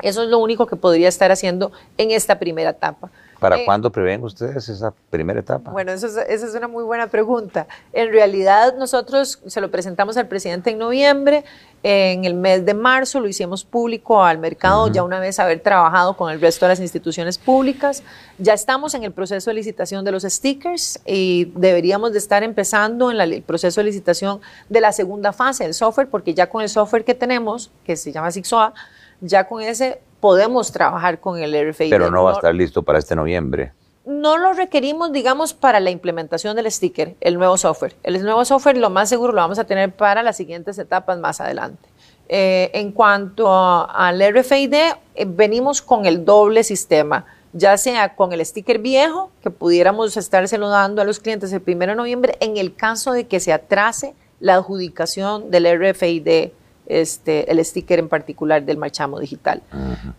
Eso 0.00 0.22
es 0.22 0.30
lo 0.30 0.38
único 0.38 0.66
que 0.66 0.76
podría 0.76 1.08
estar 1.08 1.30
haciendo 1.30 1.70
en 1.98 2.10
esta 2.10 2.38
primera 2.38 2.70
etapa. 2.70 3.10
¿Para 3.42 3.58
eh, 3.58 3.64
cuándo 3.64 3.90
prevén 3.90 4.22
ustedes 4.22 4.68
esa 4.68 4.94
primera 5.10 5.40
etapa? 5.40 5.72
Bueno, 5.72 5.90
eso 5.92 6.06
esa 6.06 6.22
es 6.46 6.54
una 6.54 6.68
muy 6.68 6.84
buena 6.84 7.08
pregunta. 7.08 7.66
En 7.92 8.12
realidad 8.12 8.76
nosotros 8.78 9.40
se 9.44 9.60
lo 9.60 9.70
presentamos 9.70 10.16
al 10.16 10.28
presidente 10.28 10.70
en 10.70 10.78
noviembre, 10.78 11.44
en 11.82 12.24
el 12.24 12.34
mes 12.34 12.64
de 12.64 12.74
marzo 12.74 13.18
lo 13.18 13.26
hicimos 13.26 13.64
público 13.64 14.22
al 14.22 14.38
mercado, 14.38 14.86
ya 14.86 15.02
una 15.02 15.18
vez 15.18 15.40
haber 15.40 15.58
trabajado 15.58 16.16
con 16.16 16.30
el 16.30 16.40
resto 16.40 16.64
de 16.66 16.70
las 16.70 16.80
instituciones 16.80 17.38
públicas. 17.38 18.04
Ya 18.38 18.54
estamos 18.54 18.94
en 18.94 19.02
el 19.02 19.10
proceso 19.10 19.50
de 19.50 19.54
licitación 19.54 20.04
de 20.04 20.12
los 20.12 20.22
stickers 20.22 21.00
y 21.04 21.52
deberíamos 21.56 22.12
de 22.12 22.18
estar 22.18 22.44
empezando 22.44 23.10
en 23.10 23.20
el 23.20 23.42
proceso 23.42 23.80
de 23.80 23.86
licitación 23.86 24.40
de 24.68 24.80
la 24.80 24.92
segunda 24.92 25.32
fase 25.32 25.64
del 25.64 25.74
software, 25.74 26.08
porque 26.08 26.34
ya 26.34 26.48
con 26.48 26.62
el 26.62 26.68
software 26.68 27.04
que 27.04 27.14
tenemos, 27.14 27.72
que 27.84 27.96
se 27.96 28.12
llama 28.12 28.30
SIXOA, 28.30 28.72
ya 29.20 29.48
con 29.48 29.60
ese 29.62 30.00
podemos 30.22 30.70
trabajar 30.70 31.18
con 31.18 31.40
el 31.40 31.52
RFID. 31.52 31.90
Pero 31.90 32.08
no 32.08 32.22
va 32.22 32.30
a 32.30 32.34
estar 32.34 32.54
listo 32.54 32.84
para 32.84 33.00
este 33.00 33.16
noviembre. 33.16 33.72
No 34.04 34.38
lo 34.38 34.52
requerimos, 34.52 35.10
digamos, 35.10 35.52
para 35.52 35.80
la 35.80 35.90
implementación 35.90 36.54
del 36.54 36.70
sticker, 36.70 37.16
el 37.20 37.34
nuevo 37.34 37.56
software. 37.58 37.96
El 38.04 38.22
nuevo 38.22 38.44
software 38.44 38.76
lo 38.76 38.88
más 38.88 39.08
seguro 39.08 39.32
lo 39.32 39.40
vamos 39.40 39.58
a 39.58 39.64
tener 39.64 39.90
para 39.92 40.22
las 40.22 40.36
siguientes 40.36 40.78
etapas 40.78 41.18
más 41.18 41.40
adelante. 41.40 41.88
Eh, 42.28 42.70
en 42.72 42.92
cuanto 42.92 43.52
al 43.52 44.22
RFID, 44.22 44.74
eh, 44.74 44.94
venimos 45.26 45.82
con 45.82 46.06
el 46.06 46.24
doble 46.24 46.62
sistema, 46.62 47.26
ya 47.52 47.76
sea 47.76 48.14
con 48.14 48.32
el 48.32 48.46
sticker 48.46 48.78
viejo, 48.78 49.32
que 49.42 49.50
pudiéramos 49.50 50.16
estárselo 50.16 50.68
dando 50.68 51.02
a 51.02 51.04
los 51.04 51.18
clientes 51.18 51.52
el 51.52 51.62
1 51.66 51.78
de 51.78 51.94
noviembre, 51.96 52.36
en 52.38 52.58
el 52.58 52.76
caso 52.76 53.10
de 53.10 53.26
que 53.26 53.40
se 53.40 53.52
atrase 53.52 54.14
la 54.38 54.54
adjudicación 54.54 55.50
del 55.50 55.66
RFID 55.66 56.52
este, 56.86 57.50
el 57.50 57.64
sticker 57.64 57.98
en 57.98 58.08
particular 58.08 58.62
del 58.64 58.76
marchamo 58.76 59.20
digital. 59.20 59.62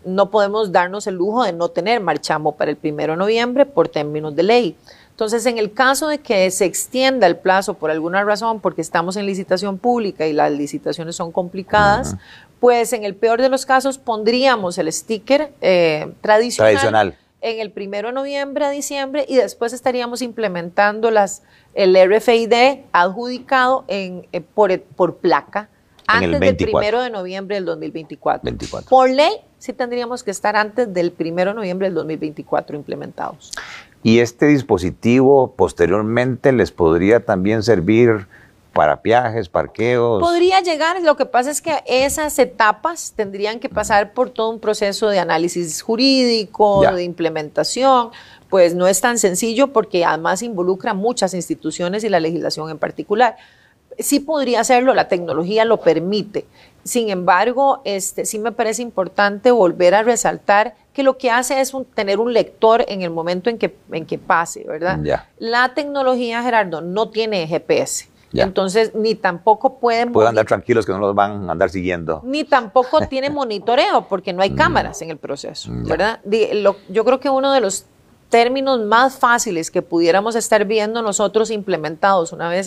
No 0.04 0.30
podemos 0.30 0.72
darnos 0.72 1.06
el 1.06 1.16
lujo 1.16 1.44
de 1.44 1.52
no 1.52 1.68
tener 1.68 2.00
marchamo 2.00 2.56
para 2.56 2.70
el 2.70 2.76
primero 2.76 3.12
de 3.12 3.18
noviembre 3.18 3.66
por 3.66 3.88
términos 3.88 4.34
de 4.34 4.42
ley. 4.42 4.76
Entonces, 5.10 5.46
en 5.46 5.58
el 5.58 5.72
caso 5.72 6.08
de 6.08 6.18
que 6.18 6.50
se 6.50 6.64
extienda 6.64 7.28
el 7.28 7.36
plazo 7.36 7.74
por 7.74 7.92
alguna 7.92 8.24
razón, 8.24 8.58
porque 8.58 8.80
estamos 8.80 9.16
en 9.16 9.26
licitación 9.26 9.78
pública 9.78 10.26
y 10.26 10.32
las 10.32 10.50
licitaciones 10.50 11.14
son 11.14 11.30
complicadas, 11.30 12.16
pues 12.58 12.92
en 12.92 13.04
el 13.04 13.14
peor 13.14 13.40
de 13.40 13.48
los 13.48 13.64
casos 13.64 13.98
pondríamos 13.98 14.76
el 14.78 14.92
sticker 14.92 15.52
eh, 15.60 16.12
tradicional, 16.20 17.16
en 17.42 17.60
el 17.60 17.70
primero 17.70 18.08
de 18.08 18.14
noviembre 18.14 18.64
a 18.64 18.70
diciembre 18.70 19.24
y 19.28 19.36
después 19.36 19.72
estaríamos 19.72 20.20
implementando 20.20 21.12
las, 21.12 21.42
el 21.74 21.94
RFID 21.94 22.80
adjudicado 22.90 23.84
en, 23.86 24.26
eh, 24.32 24.40
por, 24.40 24.80
por 24.80 25.18
placa 25.18 25.68
antes 26.06 26.40
del 26.40 26.56
primero 26.56 27.02
de 27.02 27.10
noviembre 27.10 27.56
del 27.56 27.64
2024. 27.64 28.52
Por 28.88 29.10
ley, 29.10 29.32
sí 29.58 29.72
tendríamos 29.72 30.22
que 30.22 30.30
estar 30.30 30.56
antes 30.56 30.92
del 30.92 31.12
primero 31.12 31.50
de 31.50 31.56
noviembre 31.56 31.88
del 31.88 31.94
2024 31.94 32.76
implementados. 32.76 33.52
¿Y 34.02 34.18
este 34.18 34.46
dispositivo 34.46 35.54
posteriormente 35.56 36.52
les 36.52 36.70
podría 36.70 37.24
también 37.24 37.62
servir 37.62 38.26
para 38.74 38.96
viajes, 38.96 39.48
parqueos? 39.48 40.20
Podría 40.20 40.60
llegar, 40.60 41.00
lo 41.00 41.16
que 41.16 41.24
pasa 41.24 41.50
es 41.50 41.62
que 41.62 41.82
esas 41.86 42.38
etapas 42.38 43.14
tendrían 43.16 43.60
que 43.60 43.70
pasar 43.70 44.12
por 44.12 44.28
todo 44.28 44.50
un 44.50 44.60
proceso 44.60 45.08
de 45.08 45.20
análisis 45.20 45.80
jurídico, 45.80 46.82
de 46.82 47.04
implementación, 47.04 48.10
pues 48.50 48.74
no 48.74 48.86
es 48.86 49.00
tan 49.00 49.18
sencillo 49.18 49.72
porque 49.72 50.04
además 50.04 50.42
involucra 50.42 50.92
muchas 50.92 51.32
instituciones 51.32 52.04
y 52.04 52.10
la 52.10 52.20
legislación 52.20 52.68
en 52.68 52.78
particular 52.78 53.36
sí 53.98 54.20
podría 54.20 54.60
hacerlo, 54.60 54.94
la 54.94 55.08
tecnología 55.08 55.64
lo 55.64 55.80
permite. 55.80 56.46
Sin 56.84 57.08
embargo, 57.08 57.80
este, 57.84 58.26
sí 58.26 58.38
me 58.38 58.52
parece 58.52 58.82
importante 58.82 59.50
volver 59.50 59.94
a 59.94 60.02
resaltar 60.02 60.74
que 60.92 61.02
lo 61.02 61.16
que 61.16 61.30
hace 61.30 61.60
es 61.60 61.72
tener 61.94 62.20
un 62.20 62.32
lector 62.32 62.84
en 62.88 63.02
el 63.02 63.10
momento 63.10 63.50
en 63.50 63.58
que, 63.58 63.74
en 63.90 64.06
que 64.06 64.18
pase, 64.18 64.64
¿verdad? 64.64 65.00
La 65.38 65.74
tecnología, 65.74 66.42
Gerardo, 66.42 66.80
no 66.80 67.08
tiene 67.08 67.46
GPS. 67.46 68.08
Entonces, 68.32 68.94
ni 68.94 69.14
tampoco 69.14 69.78
pueden... 69.78 70.12
Pueden 70.12 70.30
andar 70.30 70.46
tranquilos 70.46 70.84
que 70.84 70.92
no 70.92 70.98
los 70.98 71.14
van 71.14 71.48
a 71.48 71.52
andar 71.52 71.70
siguiendo. 71.70 72.20
Ni 72.24 72.44
tampoco 72.44 73.06
tiene 73.06 73.30
monitoreo 73.30 74.06
porque 74.08 74.32
no 74.32 74.42
hay 74.42 74.50
mm. 74.52 74.56
cámaras 74.56 75.02
en 75.02 75.10
el 75.10 75.18
proceso, 75.18 75.70
¿verdad? 75.72 76.20
yo 76.24 77.04
creo 77.04 77.20
que 77.20 77.30
uno 77.30 77.52
de 77.52 77.60
los 77.60 77.86
términos 78.28 78.80
más 78.80 79.16
fáciles 79.16 79.70
que 79.70 79.80
pudiéramos 79.80 80.34
estar 80.34 80.64
viendo 80.64 81.02
nosotros 81.02 81.52
implementados 81.52 82.32
una 82.32 82.48
vez 82.48 82.66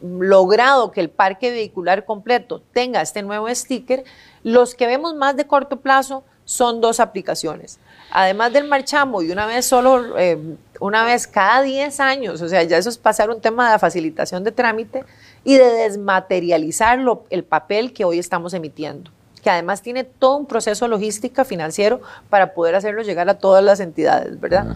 logrado 0.00 0.90
que 0.90 1.00
el 1.00 1.10
parque 1.10 1.50
vehicular 1.50 2.04
completo 2.04 2.62
tenga 2.72 3.00
este 3.00 3.22
nuevo 3.22 3.52
sticker, 3.54 4.04
los 4.42 4.74
que 4.74 4.86
vemos 4.86 5.14
más 5.14 5.36
de 5.36 5.46
corto 5.46 5.80
plazo 5.80 6.24
son 6.44 6.80
dos 6.80 7.00
aplicaciones. 7.00 7.78
Además 8.10 8.52
del 8.52 8.68
marchamo 8.68 9.20
y 9.22 9.30
una 9.30 9.46
vez 9.46 9.66
solo, 9.66 10.16
eh, 10.18 10.38
una 10.80 11.04
vez 11.04 11.26
cada 11.26 11.62
10 11.62 12.00
años, 12.00 12.40
o 12.40 12.48
sea, 12.48 12.62
ya 12.62 12.78
eso 12.78 12.88
es 12.88 12.98
pasar 12.98 13.30
un 13.30 13.40
tema 13.40 13.72
de 13.72 13.78
facilitación 13.78 14.44
de 14.44 14.52
trámite 14.52 15.04
y 15.44 15.56
de 15.56 15.64
desmaterializar 15.64 17.00
el 17.30 17.44
papel 17.44 17.92
que 17.92 18.04
hoy 18.04 18.18
estamos 18.18 18.54
emitiendo 18.54 19.10
que 19.46 19.50
además 19.50 19.80
tiene 19.80 20.02
todo 20.02 20.38
un 20.38 20.46
proceso 20.46 20.88
logística 20.88 21.44
financiero 21.44 22.00
para 22.30 22.52
poder 22.52 22.74
hacerlo 22.74 23.02
llegar 23.02 23.28
a 23.28 23.38
todas 23.38 23.62
las 23.62 23.78
entidades, 23.78 24.40
¿verdad? 24.40 24.74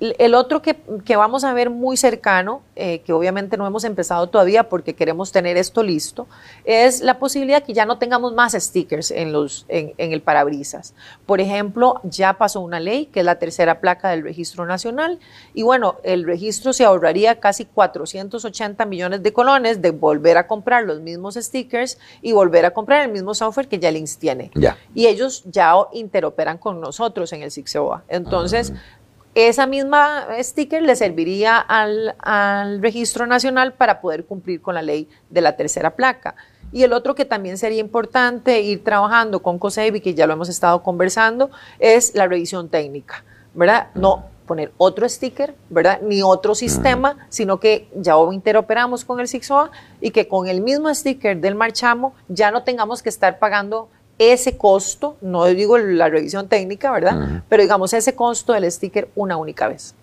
El 0.00 0.34
otro 0.34 0.62
que, 0.62 0.76
vamos 1.16 1.42
a 1.42 1.52
ver 1.52 1.70
muy 1.70 1.96
cercano, 1.96 2.62
eh, 2.76 3.00
que 3.00 3.12
obviamente 3.12 3.56
no 3.56 3.66
hemos 3.66 3.82
empezado 3.82 4.28
todavía 4.28 4.68
porque 4.68 4.94
queremos 4.94 5.32
tener 5.32 5.56
esto 5.56 5.82
listo, 5.82 6.28
es 6.64 7.00
la 7.00 7.18
posibilidad 7.18 7.64
que 7.64 7.72
ya 7.72 7.84
no 7.84 7.98
tengamos 7.98 8.32
más 8.32 8.52
stickers 8.52 9.10
en, 9.10 9.32
los, 9.32 9.66
en, 9.68 9.94
el 9.98 10.22
parabrisas. 10.22 10.94
Por 11.26 11.40
ejemplo, 11.40 12.00
ya 12.04 12.34
pasó 12.34 12.60
una 12.60 12.78
ley 12.78 13.06
que 13.06 13.20
es 13.20 13.26
la 13.26 13.40
tercera 13.40 13.80
placa 13.80 14.10
del 14.10 14.22
registro 14.22 14.66
nacional 14.66 15.18
y 15.52 15.62
bueno, 15.64 15.96
el 16.04 16.24
registro 16.24 16.72
se 16.72 16.84
ahorraría 16.84 17.40
casi 17.40 17.64
480 17.64 18.84
millones 18.84 19.24
de 19.24 19.32
colones 19.32 19.82
de 19.82 19.90
volver 19.90 20.38
a 20.38 20.46
comprar 20.46 20.84
los 20.84 21.00
mismos 21.00 21.34
stickers 21.34 21.98
y 22.22 22.30
volver 22.30 22.66
a 22.66 22.70
comprar 22.70 23.04
el 23.04 23.10
mismo 23.10 23.34
software 23.34 23.66
que 23.66 23.80
ya 23.80 23.90
Links 23.90 24.18
tiene. 24.18 24.52
Y 24.94 25.06
ellos 25.06 25.42
ya 25.46 25.74
interoperan 25.92 26.58
con 26.58 26.80
nosotros 26.80 27.32
en 27.32 27.42
el 27.42 27.50
SIXOA. 27.50 28.04
Entonces, 28.08 28.72
ah. 28.74 28.97
Esa 29.38 29.68
misma 29.68 30.26
sticker 30.40 30.82
le 30.82 30.96
serviría 30.96 31.58
al, 31.58 32.82
registro 32.82 33.24
nacional 33.24 33.72
para 33.72 34.00
poder 34.00 34.24
cumplir 34.24 34.60
con 34.60 34.74
la 34.74 34.82
ley 34.82 35.08
de 35.30 35.40
la 35.40 35.54
tercera 35.54 35.94
placa. 35.94 36.34
Y 36.72 36.82
el 36.82 36.92
otro 36.92 37.14
que 37.14 37.24
también 37.24 37.56
sería 37.56 37.78
importante 37.78 38.60
ir 38.62 38.82
trabajando 38.82 39.40
con 39.40 39.60
COSEBI, 39.60 40.00
que 40.00 40.14
ya 40.14 40.26
lo 40.26 40.32
hemos 40.32 40.48
estado 40.48 40.82
conversando, 40.82 41.52
es 41.78 42.16
la 42.16 42.26
revisión 42.26 42.68
técnica, 42.68 43.22
¿verdad? 43.54 43.90
No 43.94 44.24
poner 44.44 44.72
otro 44.76 45.08
sticker, 45.08 45.54
¿verdad? 45.70 46.00
Ni 46.02 46.20
otro 46.20 46.56
sistema, 46.56 47.28
sino 47.28 47.60
que 47.60 47.88
ya 47.94 48.14
interoperamos 48.32 49.04
con 49.04 49.20
el 49.20 49.28
SIXOA 49.28 49.70
y 50.00 50.10
que 50.10 50.26
con 50.26 50.48
el 50.48 50.62
mismo 50.62 50.92
sticker 50.92 51.36
del 51.36 51.54
marchamo 51.54 52.12
ya 52.26 52.50
no 52.50 52.64
tengamos 52.64 53.04
que 53.04 53.08
estar 53.08 53.38
pagando 53.38 53.88
ese 54.18 54.56
costo, 54.56 55.16
no 55.20 55.44
digo 55.46 55.78
la 55.78 56.08
revisión 56.08 56.48
técnica, 56.48 56.90
¿verdad? 56.90 57.42
Pero 57.48 57.62
digamos 57.62 57.92
ese 57.92 58.14
costo 58.14 58.52
del 58.52 58.70
sticker 58.70 59.08
una 59.14 59.36
única 59.36 59.68
vez. 59.68 59.94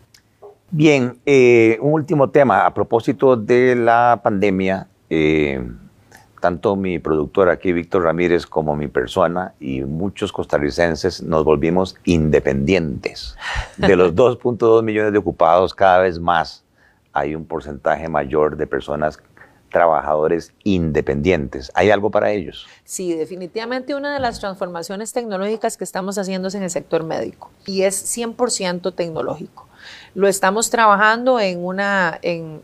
Bien, 0.72 1.18
eh, 1.26 1.78
un 1.82 1.94
último 1.94 2.30
tema. 2.30 2.66
A 2.66 2.74
propósito 2.74 3.36
de 3.36 3.76
la 3.76 4.20
pandemia, 4.24 4.88
eh, 5.10 5.64
tanto 6.42 6.76
mi 6.76 7.00
productor 7.00 7.50
aquí, 7.50 7.72
Víctor 7.72 8.04
Ramírez, 8.04 8.46
como 8.46 8.76
mi 8.76 8.88
persona 8.88 9.54
y 9.60 9.82
muchos 9.82 10.32
costarricenses 10.32 11.22
nos 11.24 11.44
volvimos 11.44 11.96
independientes. 12.06 13.38
De 13.78 13.96
los 13.96 14.14
2.2 14.16 14.84
millones 14.84 15.12
de 15.12 15.18
ocupados, 15.18 15.74
cada 15.74 16.00
vez 16.00 16.20
más 16.20 16.64
hay 17.14 17.36
un 17.36 17.46
porcentaje 17.46 18.10
mayor 18.10 18.58
de 18.58 18.68
personas 18.68 19.20
trabajadores 19.76 20.54
independientes. 20.64 21.70
¿Hay 21.76 21.92
algo 21.92 22.10
para 22.10 22.32
ellos? 22.32 22.66
Sí, 22.86 23.14
definitivamente 23.14 23.94
una 23.94 24.14
de 24.14 24.22
las 24.22 24.40
transformaciones 24.40 25.12
tecnológicas 25.12 25.76
que 25.76 25.84
estamos 25.84 26.18
haciendo 26.18 26.48
es 26.48 26.56
en 26.56 26.64
el 26.64 26.70
sector 26.70 27.04
médico 27.04 27.52
y 27.66 27.82
es 27.82 28.18
100% 28.18 28.96
tecnológico. 28.96 29.68
Lo 30.14 30.30
estamos 30.30 30.70
trabajando 30.70 31.42
en 31.42 31.66
una 31.66 32.18
en, 32.22 32.62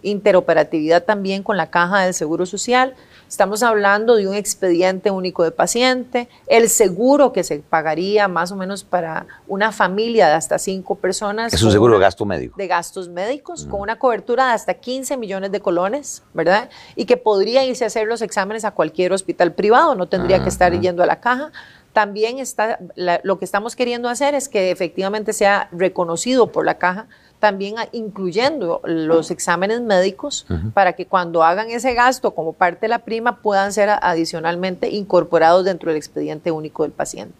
interoperatividad 0.00 1.04
también 1.04 1.42
con 1.42 1.58
la 1.58 1.68
Caja 1.68 2.00
del 2.00 2.14
Seguro 2.14 2.46
Social. 2.46 2.94
Estamos 3.28 3.64
hablando 3.64 4.14
de 4.14 4.28
un 4.28 4.34
expediente 4.34 5.10
único 5.10 5.42
de 5.42 5.50
paciente, 5.50 6.28
el 6.46 6.68
seguro 6.68 7.32
que 7.32 7.42
se 7.42 7.58
pagaría 7.58 8.28
más 8.28 8.52
o 8.52 8.56
menos 8.56 8.84
para 8.84 9.26
una 9.48 9.72
familia 9.72 10.28
de 10.28 10.34
hasta 10.34 10.58
cinco 10.58 10.94
personas. 10.94 11.52
Es 11.52 11.62
un 11.62 11.72
seguro 11.72 11.94
de 11.94 12.00
gasto 12.00 12.24
médico. 12.24 12.54
De 12.56 12.68
gastos 12.68 13.08
médicos, 13.08 13.66
con 13.66 13.80
una 13.80 13.98
cobertura 13.98 14.46
de 14.46 14.52
hasta 14.52 14.74
15 14.74 15.16
millones 15.16 15.50
de 15.50 15.60
colones, 15.60 16.22
¿verdad? 16.34 16.70
Y 16.94 17.06
que 17.06 17.16
podría 17.16 17.64
irse 17.64 17.82
a 17.82 17.88
hacer 17.88 18.06
los 18.06 18.22
exámenes 18.22 18.64
a 18.64 18.70
cualquier 18.70 19.12
hospital 19.12 19.52
privado, 19.52 19.96
no 19.96 20.06
tendría 20.06 20.42
que 20.42 20.48
estar 20.48 20.78
yendo 20.78 21.02
a 21.02 21.06
la 21.06 21.20
caja 21.20 21.50
también 21.96 22.38
está, 22.40 22.78
lo 23.22 23.38
que 23.38 23.46
estamos 23.46 23.74
queriendo 23.74 24.10
hacer 24.10 24.34
es 24.34 24.50
que 24.50 24.70
efectivamente 24.70 25.32
sea 25.32 25.70
reconocido 25.72 26.52
por 26.52 26.66
la 26.66 26.76
caja, 26.76 27.06
también 27.38 27.76
incluyendo 27.92 28.80
los 28.84 29.30
exámenes 29.30 29.80
médicos 29.80 30.46
para 30.74 30.94
que 30.94 31.06
cuando 31.06 31.42
hagan 31.42 31.70
ese 31.70 31.94
gasto 31.94 32.34
como 32.34 32.52
parte 32.52 32.82
de 32.82 32.88
la 32.88 33.00
prima 33.00 33.36
puedan 33.42 33.72
ser 33.72 33.90
adicionalmente 33.90 34.88
incorporados 34.90 35.64
dentro 35.64 35.90
del 35.90 35.98
expediente 35.98 36.50
único 36.50 36.82
del 36.82 36.92
paciente. 36.92 37.34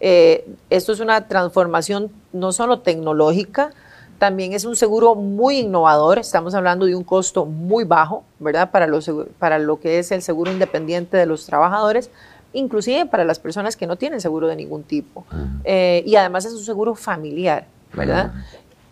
Eh, 0.00 0.46
esto 0.68 0.92
es 0.92 1.00
una 1.00 1.26
transformación 1.28 2.10
no 2.32 2.52
solo 2.52 2.80
tecnológica, 2.80 3.70
también 4.18 4.52
es 4.52 4.64
un 4.64 4.76
seguro 4.76 5.14
muy 5.14 5.58
innovador, 5.58 6.18
estamos 6.18 6.54
hablando 6.54 6.86
de 6.86 6.94
un 6.94 7.04
costo 7.04 7.44
muy 7.44 7.84
bajo, 7.84 8.24
¿verdad? 8.38 8.70
Para, 8.70 8.86
los, 8.86 9.10
para 9.38 9.58
lo 9.58 9.78
que 9.78 9.98
es 9.98 10.10
el 10.10 10.22
seguro 10.22 10.50
independiente 10.50 11.16
de 11.16 11.26
los 11.26 11.46
trabajadores, 11.46 12.10
inclusive 12.52 13.06
para 13.06 13.24
las 13.24 13.38
personas 13.38 13.76
que 13.76 13.86
no 13.86 13.96
tienen 13.96 14.20
seguro 14.20 14.48
de 14.48 14.56
ningún 14.56 14.82
tipo. 14.82 15.26
Eh, 15.64 16.02
y 16.06 16.16
además 16.16 16.46
es 16.46 16.52
un 16.54 16.64
seguro 16.64 16.94
familiar, 16.94 17.66
¿verdad? 17.92 18.32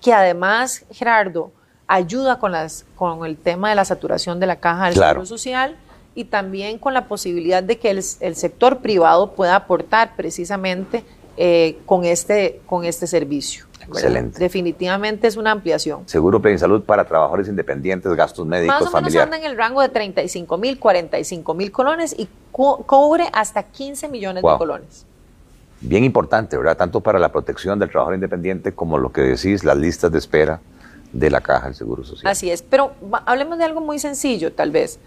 Que 0.05 0.12
además, 0.12 0.85
Gerardo, 0.90 1.51
ayuda 1.87 2.38
con, 2.38 2.53
las, 2.53 2.85
con 2.95 3.25
el 3.25 3.38
tema 3.38 3.71
de 3.71 3.75
la 3.75 3.87
saturación 3.87 4.38
de 4.38 4.47
la 4.47 4.57
caja 4.57 4.85
del 4.85 4.97
seguro 4.97 5.25
social 5.25 5.79
y 6.14 6.27
también 6.27 6.79
con 6.79 6.93
la 6.93 7.09
posibilidad 7.09 7.62
de 7.62 7.79
que 7.79 7.90
el, 7.90 8.03
sector 8.03 8.81
privado 8.81 9.33
pueda 9.33 9.57
aportar 9.57 10.14
precisamente 10.14 11.05
eh, 11.38 11.79
con, 11.87 12.05
este, 12.05 12.61
con 12.67 12.85
este 12.85 13.07
servicio. 13.07 13.64
Excelente. 13.81 14.38
Definitivamente 14.38 15.27
es 15.27 15.38
una 15.38 15.53
ampliación. 15.53 16.07
Seguro 16.07 16.43
Salud 16.59 16.83
para 16.85 17.07
trabajadores 17.07 17.49
independientes, 17.49 18.12
gastos 18.12 18.47
médicos, 18.47 18.83
Más 18.83 18.93
o 18.93 18.97
menos 18.97 19.17
anda 19.17 19.38
en 19.38 19.45
el 19.45 19.57
rango 19.57 19.81
de 19.81 19.88
35 19.88 20.59
mil, 20.59 20.79
45 20.79 21.55
mil 21.55 21.73
colones 21.73 22.14
y 22.19 22.29
cubre 22.53 23.31
hasta 23.33 23.62
15 23.62 24.09
millones 24.09 24.43
de 24.43 24.59
colones. 24.59 25.07
Bien 25.81 26.05
importante, 26.05 26.57
¿verdad? 26.57 26.77
Tanto 26.77 27.01
para 27.01 27.19
la 27.19 27.31
protección 27.31 27.79
del 27.79 27.91
trabajador 27.91 28.15
independiente 28.15 28.73
como 28.73 28.99
lo 28.99 29.13
que 29.13 29.21
decís, 29.21 29.65
las 29.65 29.77
listas 29.77 30.11
de 30.11 30.19
espera 30.19 30.61
de 31.13 31.31
la 31.31 31.41
caja 31.41 31.67
del 31.67 31.75
Seguro 31.75 32.05
Social. 32.05 32.31
Así 32.31 32.51
es, 32.51 32.63
pero 32.63 32.93
hablemos 33.27 33.59
de 33.59 33.65
algo 33.65 33.81
muy 33.81 33.99
sencillo, 33.99 34.53
tal 34.53 34.71
vez. 34.71 34.99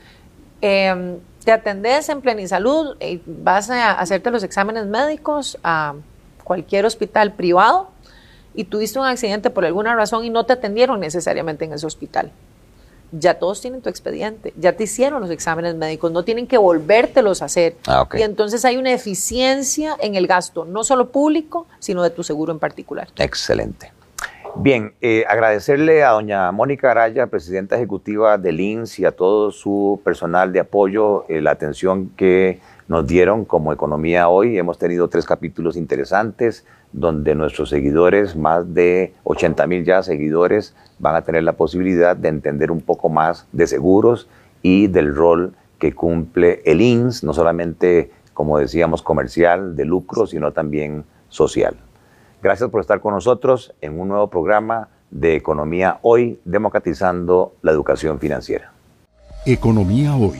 Em, 0.61 1.17
te 1.43 1.51
atendés 1.51 2.09
en 2.09 2.21
Plenisalud 2.21 2.95
y 2.99 3.21
vas 3.25 3.69
a 3.69 3.91
hacerte 3.93 4.31
los 4.31 4.43
exámenes 4.43 4.85
médicos 4.85 5.57
a 5.63 5.95
cualquier 6.43 6.85
hospital 6.85 7.33
privado 7.33 7.89
y 8.53 8.63
tuviste 8.63 8.99
un 8.99 9.05
accidente 9.05 9.49
por 9.49 9.65
alguna 9.65 9.95
razón 9.95 10.25
y 10.25 10.29
no 10.29 10.45
te 10.45 10.53
atendieron 10.53 10.99
necesariamente 10.99 11.65
en 11.65 11.73
ese 11.73 11.85
hospital. 11.85 12.31
Ya 13.11 13.35
todos 13.35 13.61
tienen 13.61 13.81
tu 13.81 13.89
expediente, 13.89 14.53
ya 14.57 14.73
te 14.73 14.83
hicieron 14.83 15.21
los 15.21 15.31
exámenes 15.31 15.75
médicos, 15.75 16.11
no 16.11 16.23
tienen 16.23 16.47
que 16.47 16.57
volvértelos 16.57 17.41
a 17.41 17.45
hacer. 17.45 17.75
Ah, 17.87 18.07
y 18.13 18.21
entonces 18.21 18.65
hay 18.65 18.77
una 18.77 18.91
eficiencia 18.91 19.95
en 19.99 20.15
el 20.15 20.27
gasto, 20.27 20.65
no 20.65 20.83
solo 20.83 21.09
público, 21.09 21.67
sino 21.79 22.03
de 22.03 22.09
tu 22.09 22.23
seguro 22.23 22.51
en 22.51 22.59
particular. 22.59 23.07
Excelente. 23.17 23.93
Bien, 24.59 24.93
eh, 25.01 25.23
agradecerle 25.27 26.03
a 26.03 26.11
doña 26.11 26.51
Mónica 26.51 26.89
Araya, 26.89 27.27
presidenta 27.27 27.75
ejecutiva 27.75 28.39
del 28.39 28.59
INS 28.59 28.97
y 28.99 29.05
a 29.05 29.11
todo 29.11 29.51
su 29.51 30.01
personal 30.03 30.51
de 30.51 30.61
apoyo, 30.61 31.25
eh, 31.29 31.41
la 31.41 31.51
atención 31.51 32.09
que 32.17 32.59
nos 32.87 33.05
dieron 33.05 33.45
como 33.45 33.73
Economía 33.73 34.29
Hoy. 34.29 34.57
Hemos 34.57 34.77
tenido 34.77 35.07
tres 35.07 35.25
capítulos 35.25 35.75
interesantes 35.75 36.65
donde 36.93 37.35
nuestros 37.35 37.69
seguidores, 37.69 38.35
más 38.35 38.73
de 38.73 39.13
80 39.23 39.67
mil 39.67 39.85
ya 39.85 40.03
seguidores, 40.03 40.75
van 40.99 41.15
a 41.15 41.23
tener 41.23 41.43
la 41.43 41.53
posibilidad 41.53 42.15
de 42.15 42.29
entender 42.29 42.71
un 42.71 42.81
poco 42.81 43.09
más 43.09 43.47
de 43.51 43.67
seguros 43.67 44.27
y 44.61 44.87
del 44.87 45.15
rol 45.15 45.53
que 45.79 45.93
cumple 45.93 46.61
el 46.65 46.81
INS, 46.81 47.23
no 47.23 47.33
solamente, 47.33 48.11
como 48.33 48.57
decíamos, 48.57 49.01
comercial, 49.01 49.75
de 49.75 49.85
lucro, 49.85 50.25
sino 50.25 50.53
también 50.53 51.03
social. 51.29 51.75
Gracias 52.41 52.69
por 52.69 52.81
estar 52.81 53.01
con 53.01 53.13
nosotros 53.13 53.73
en 53.81 53.99
un 53.99 54.07
nuevo 54.07 54.29
programa 54.29 54.89
de 55.11 55.35
Economía 55.35 55.99
Hoy, 56.01 56.39
democratizando 56.45 57.55
la 57.61 57.71
educación 57.71 58.19
financiera. 58.19 58.71
Economía 59.45 60.15
Hoy, 60.15 60.39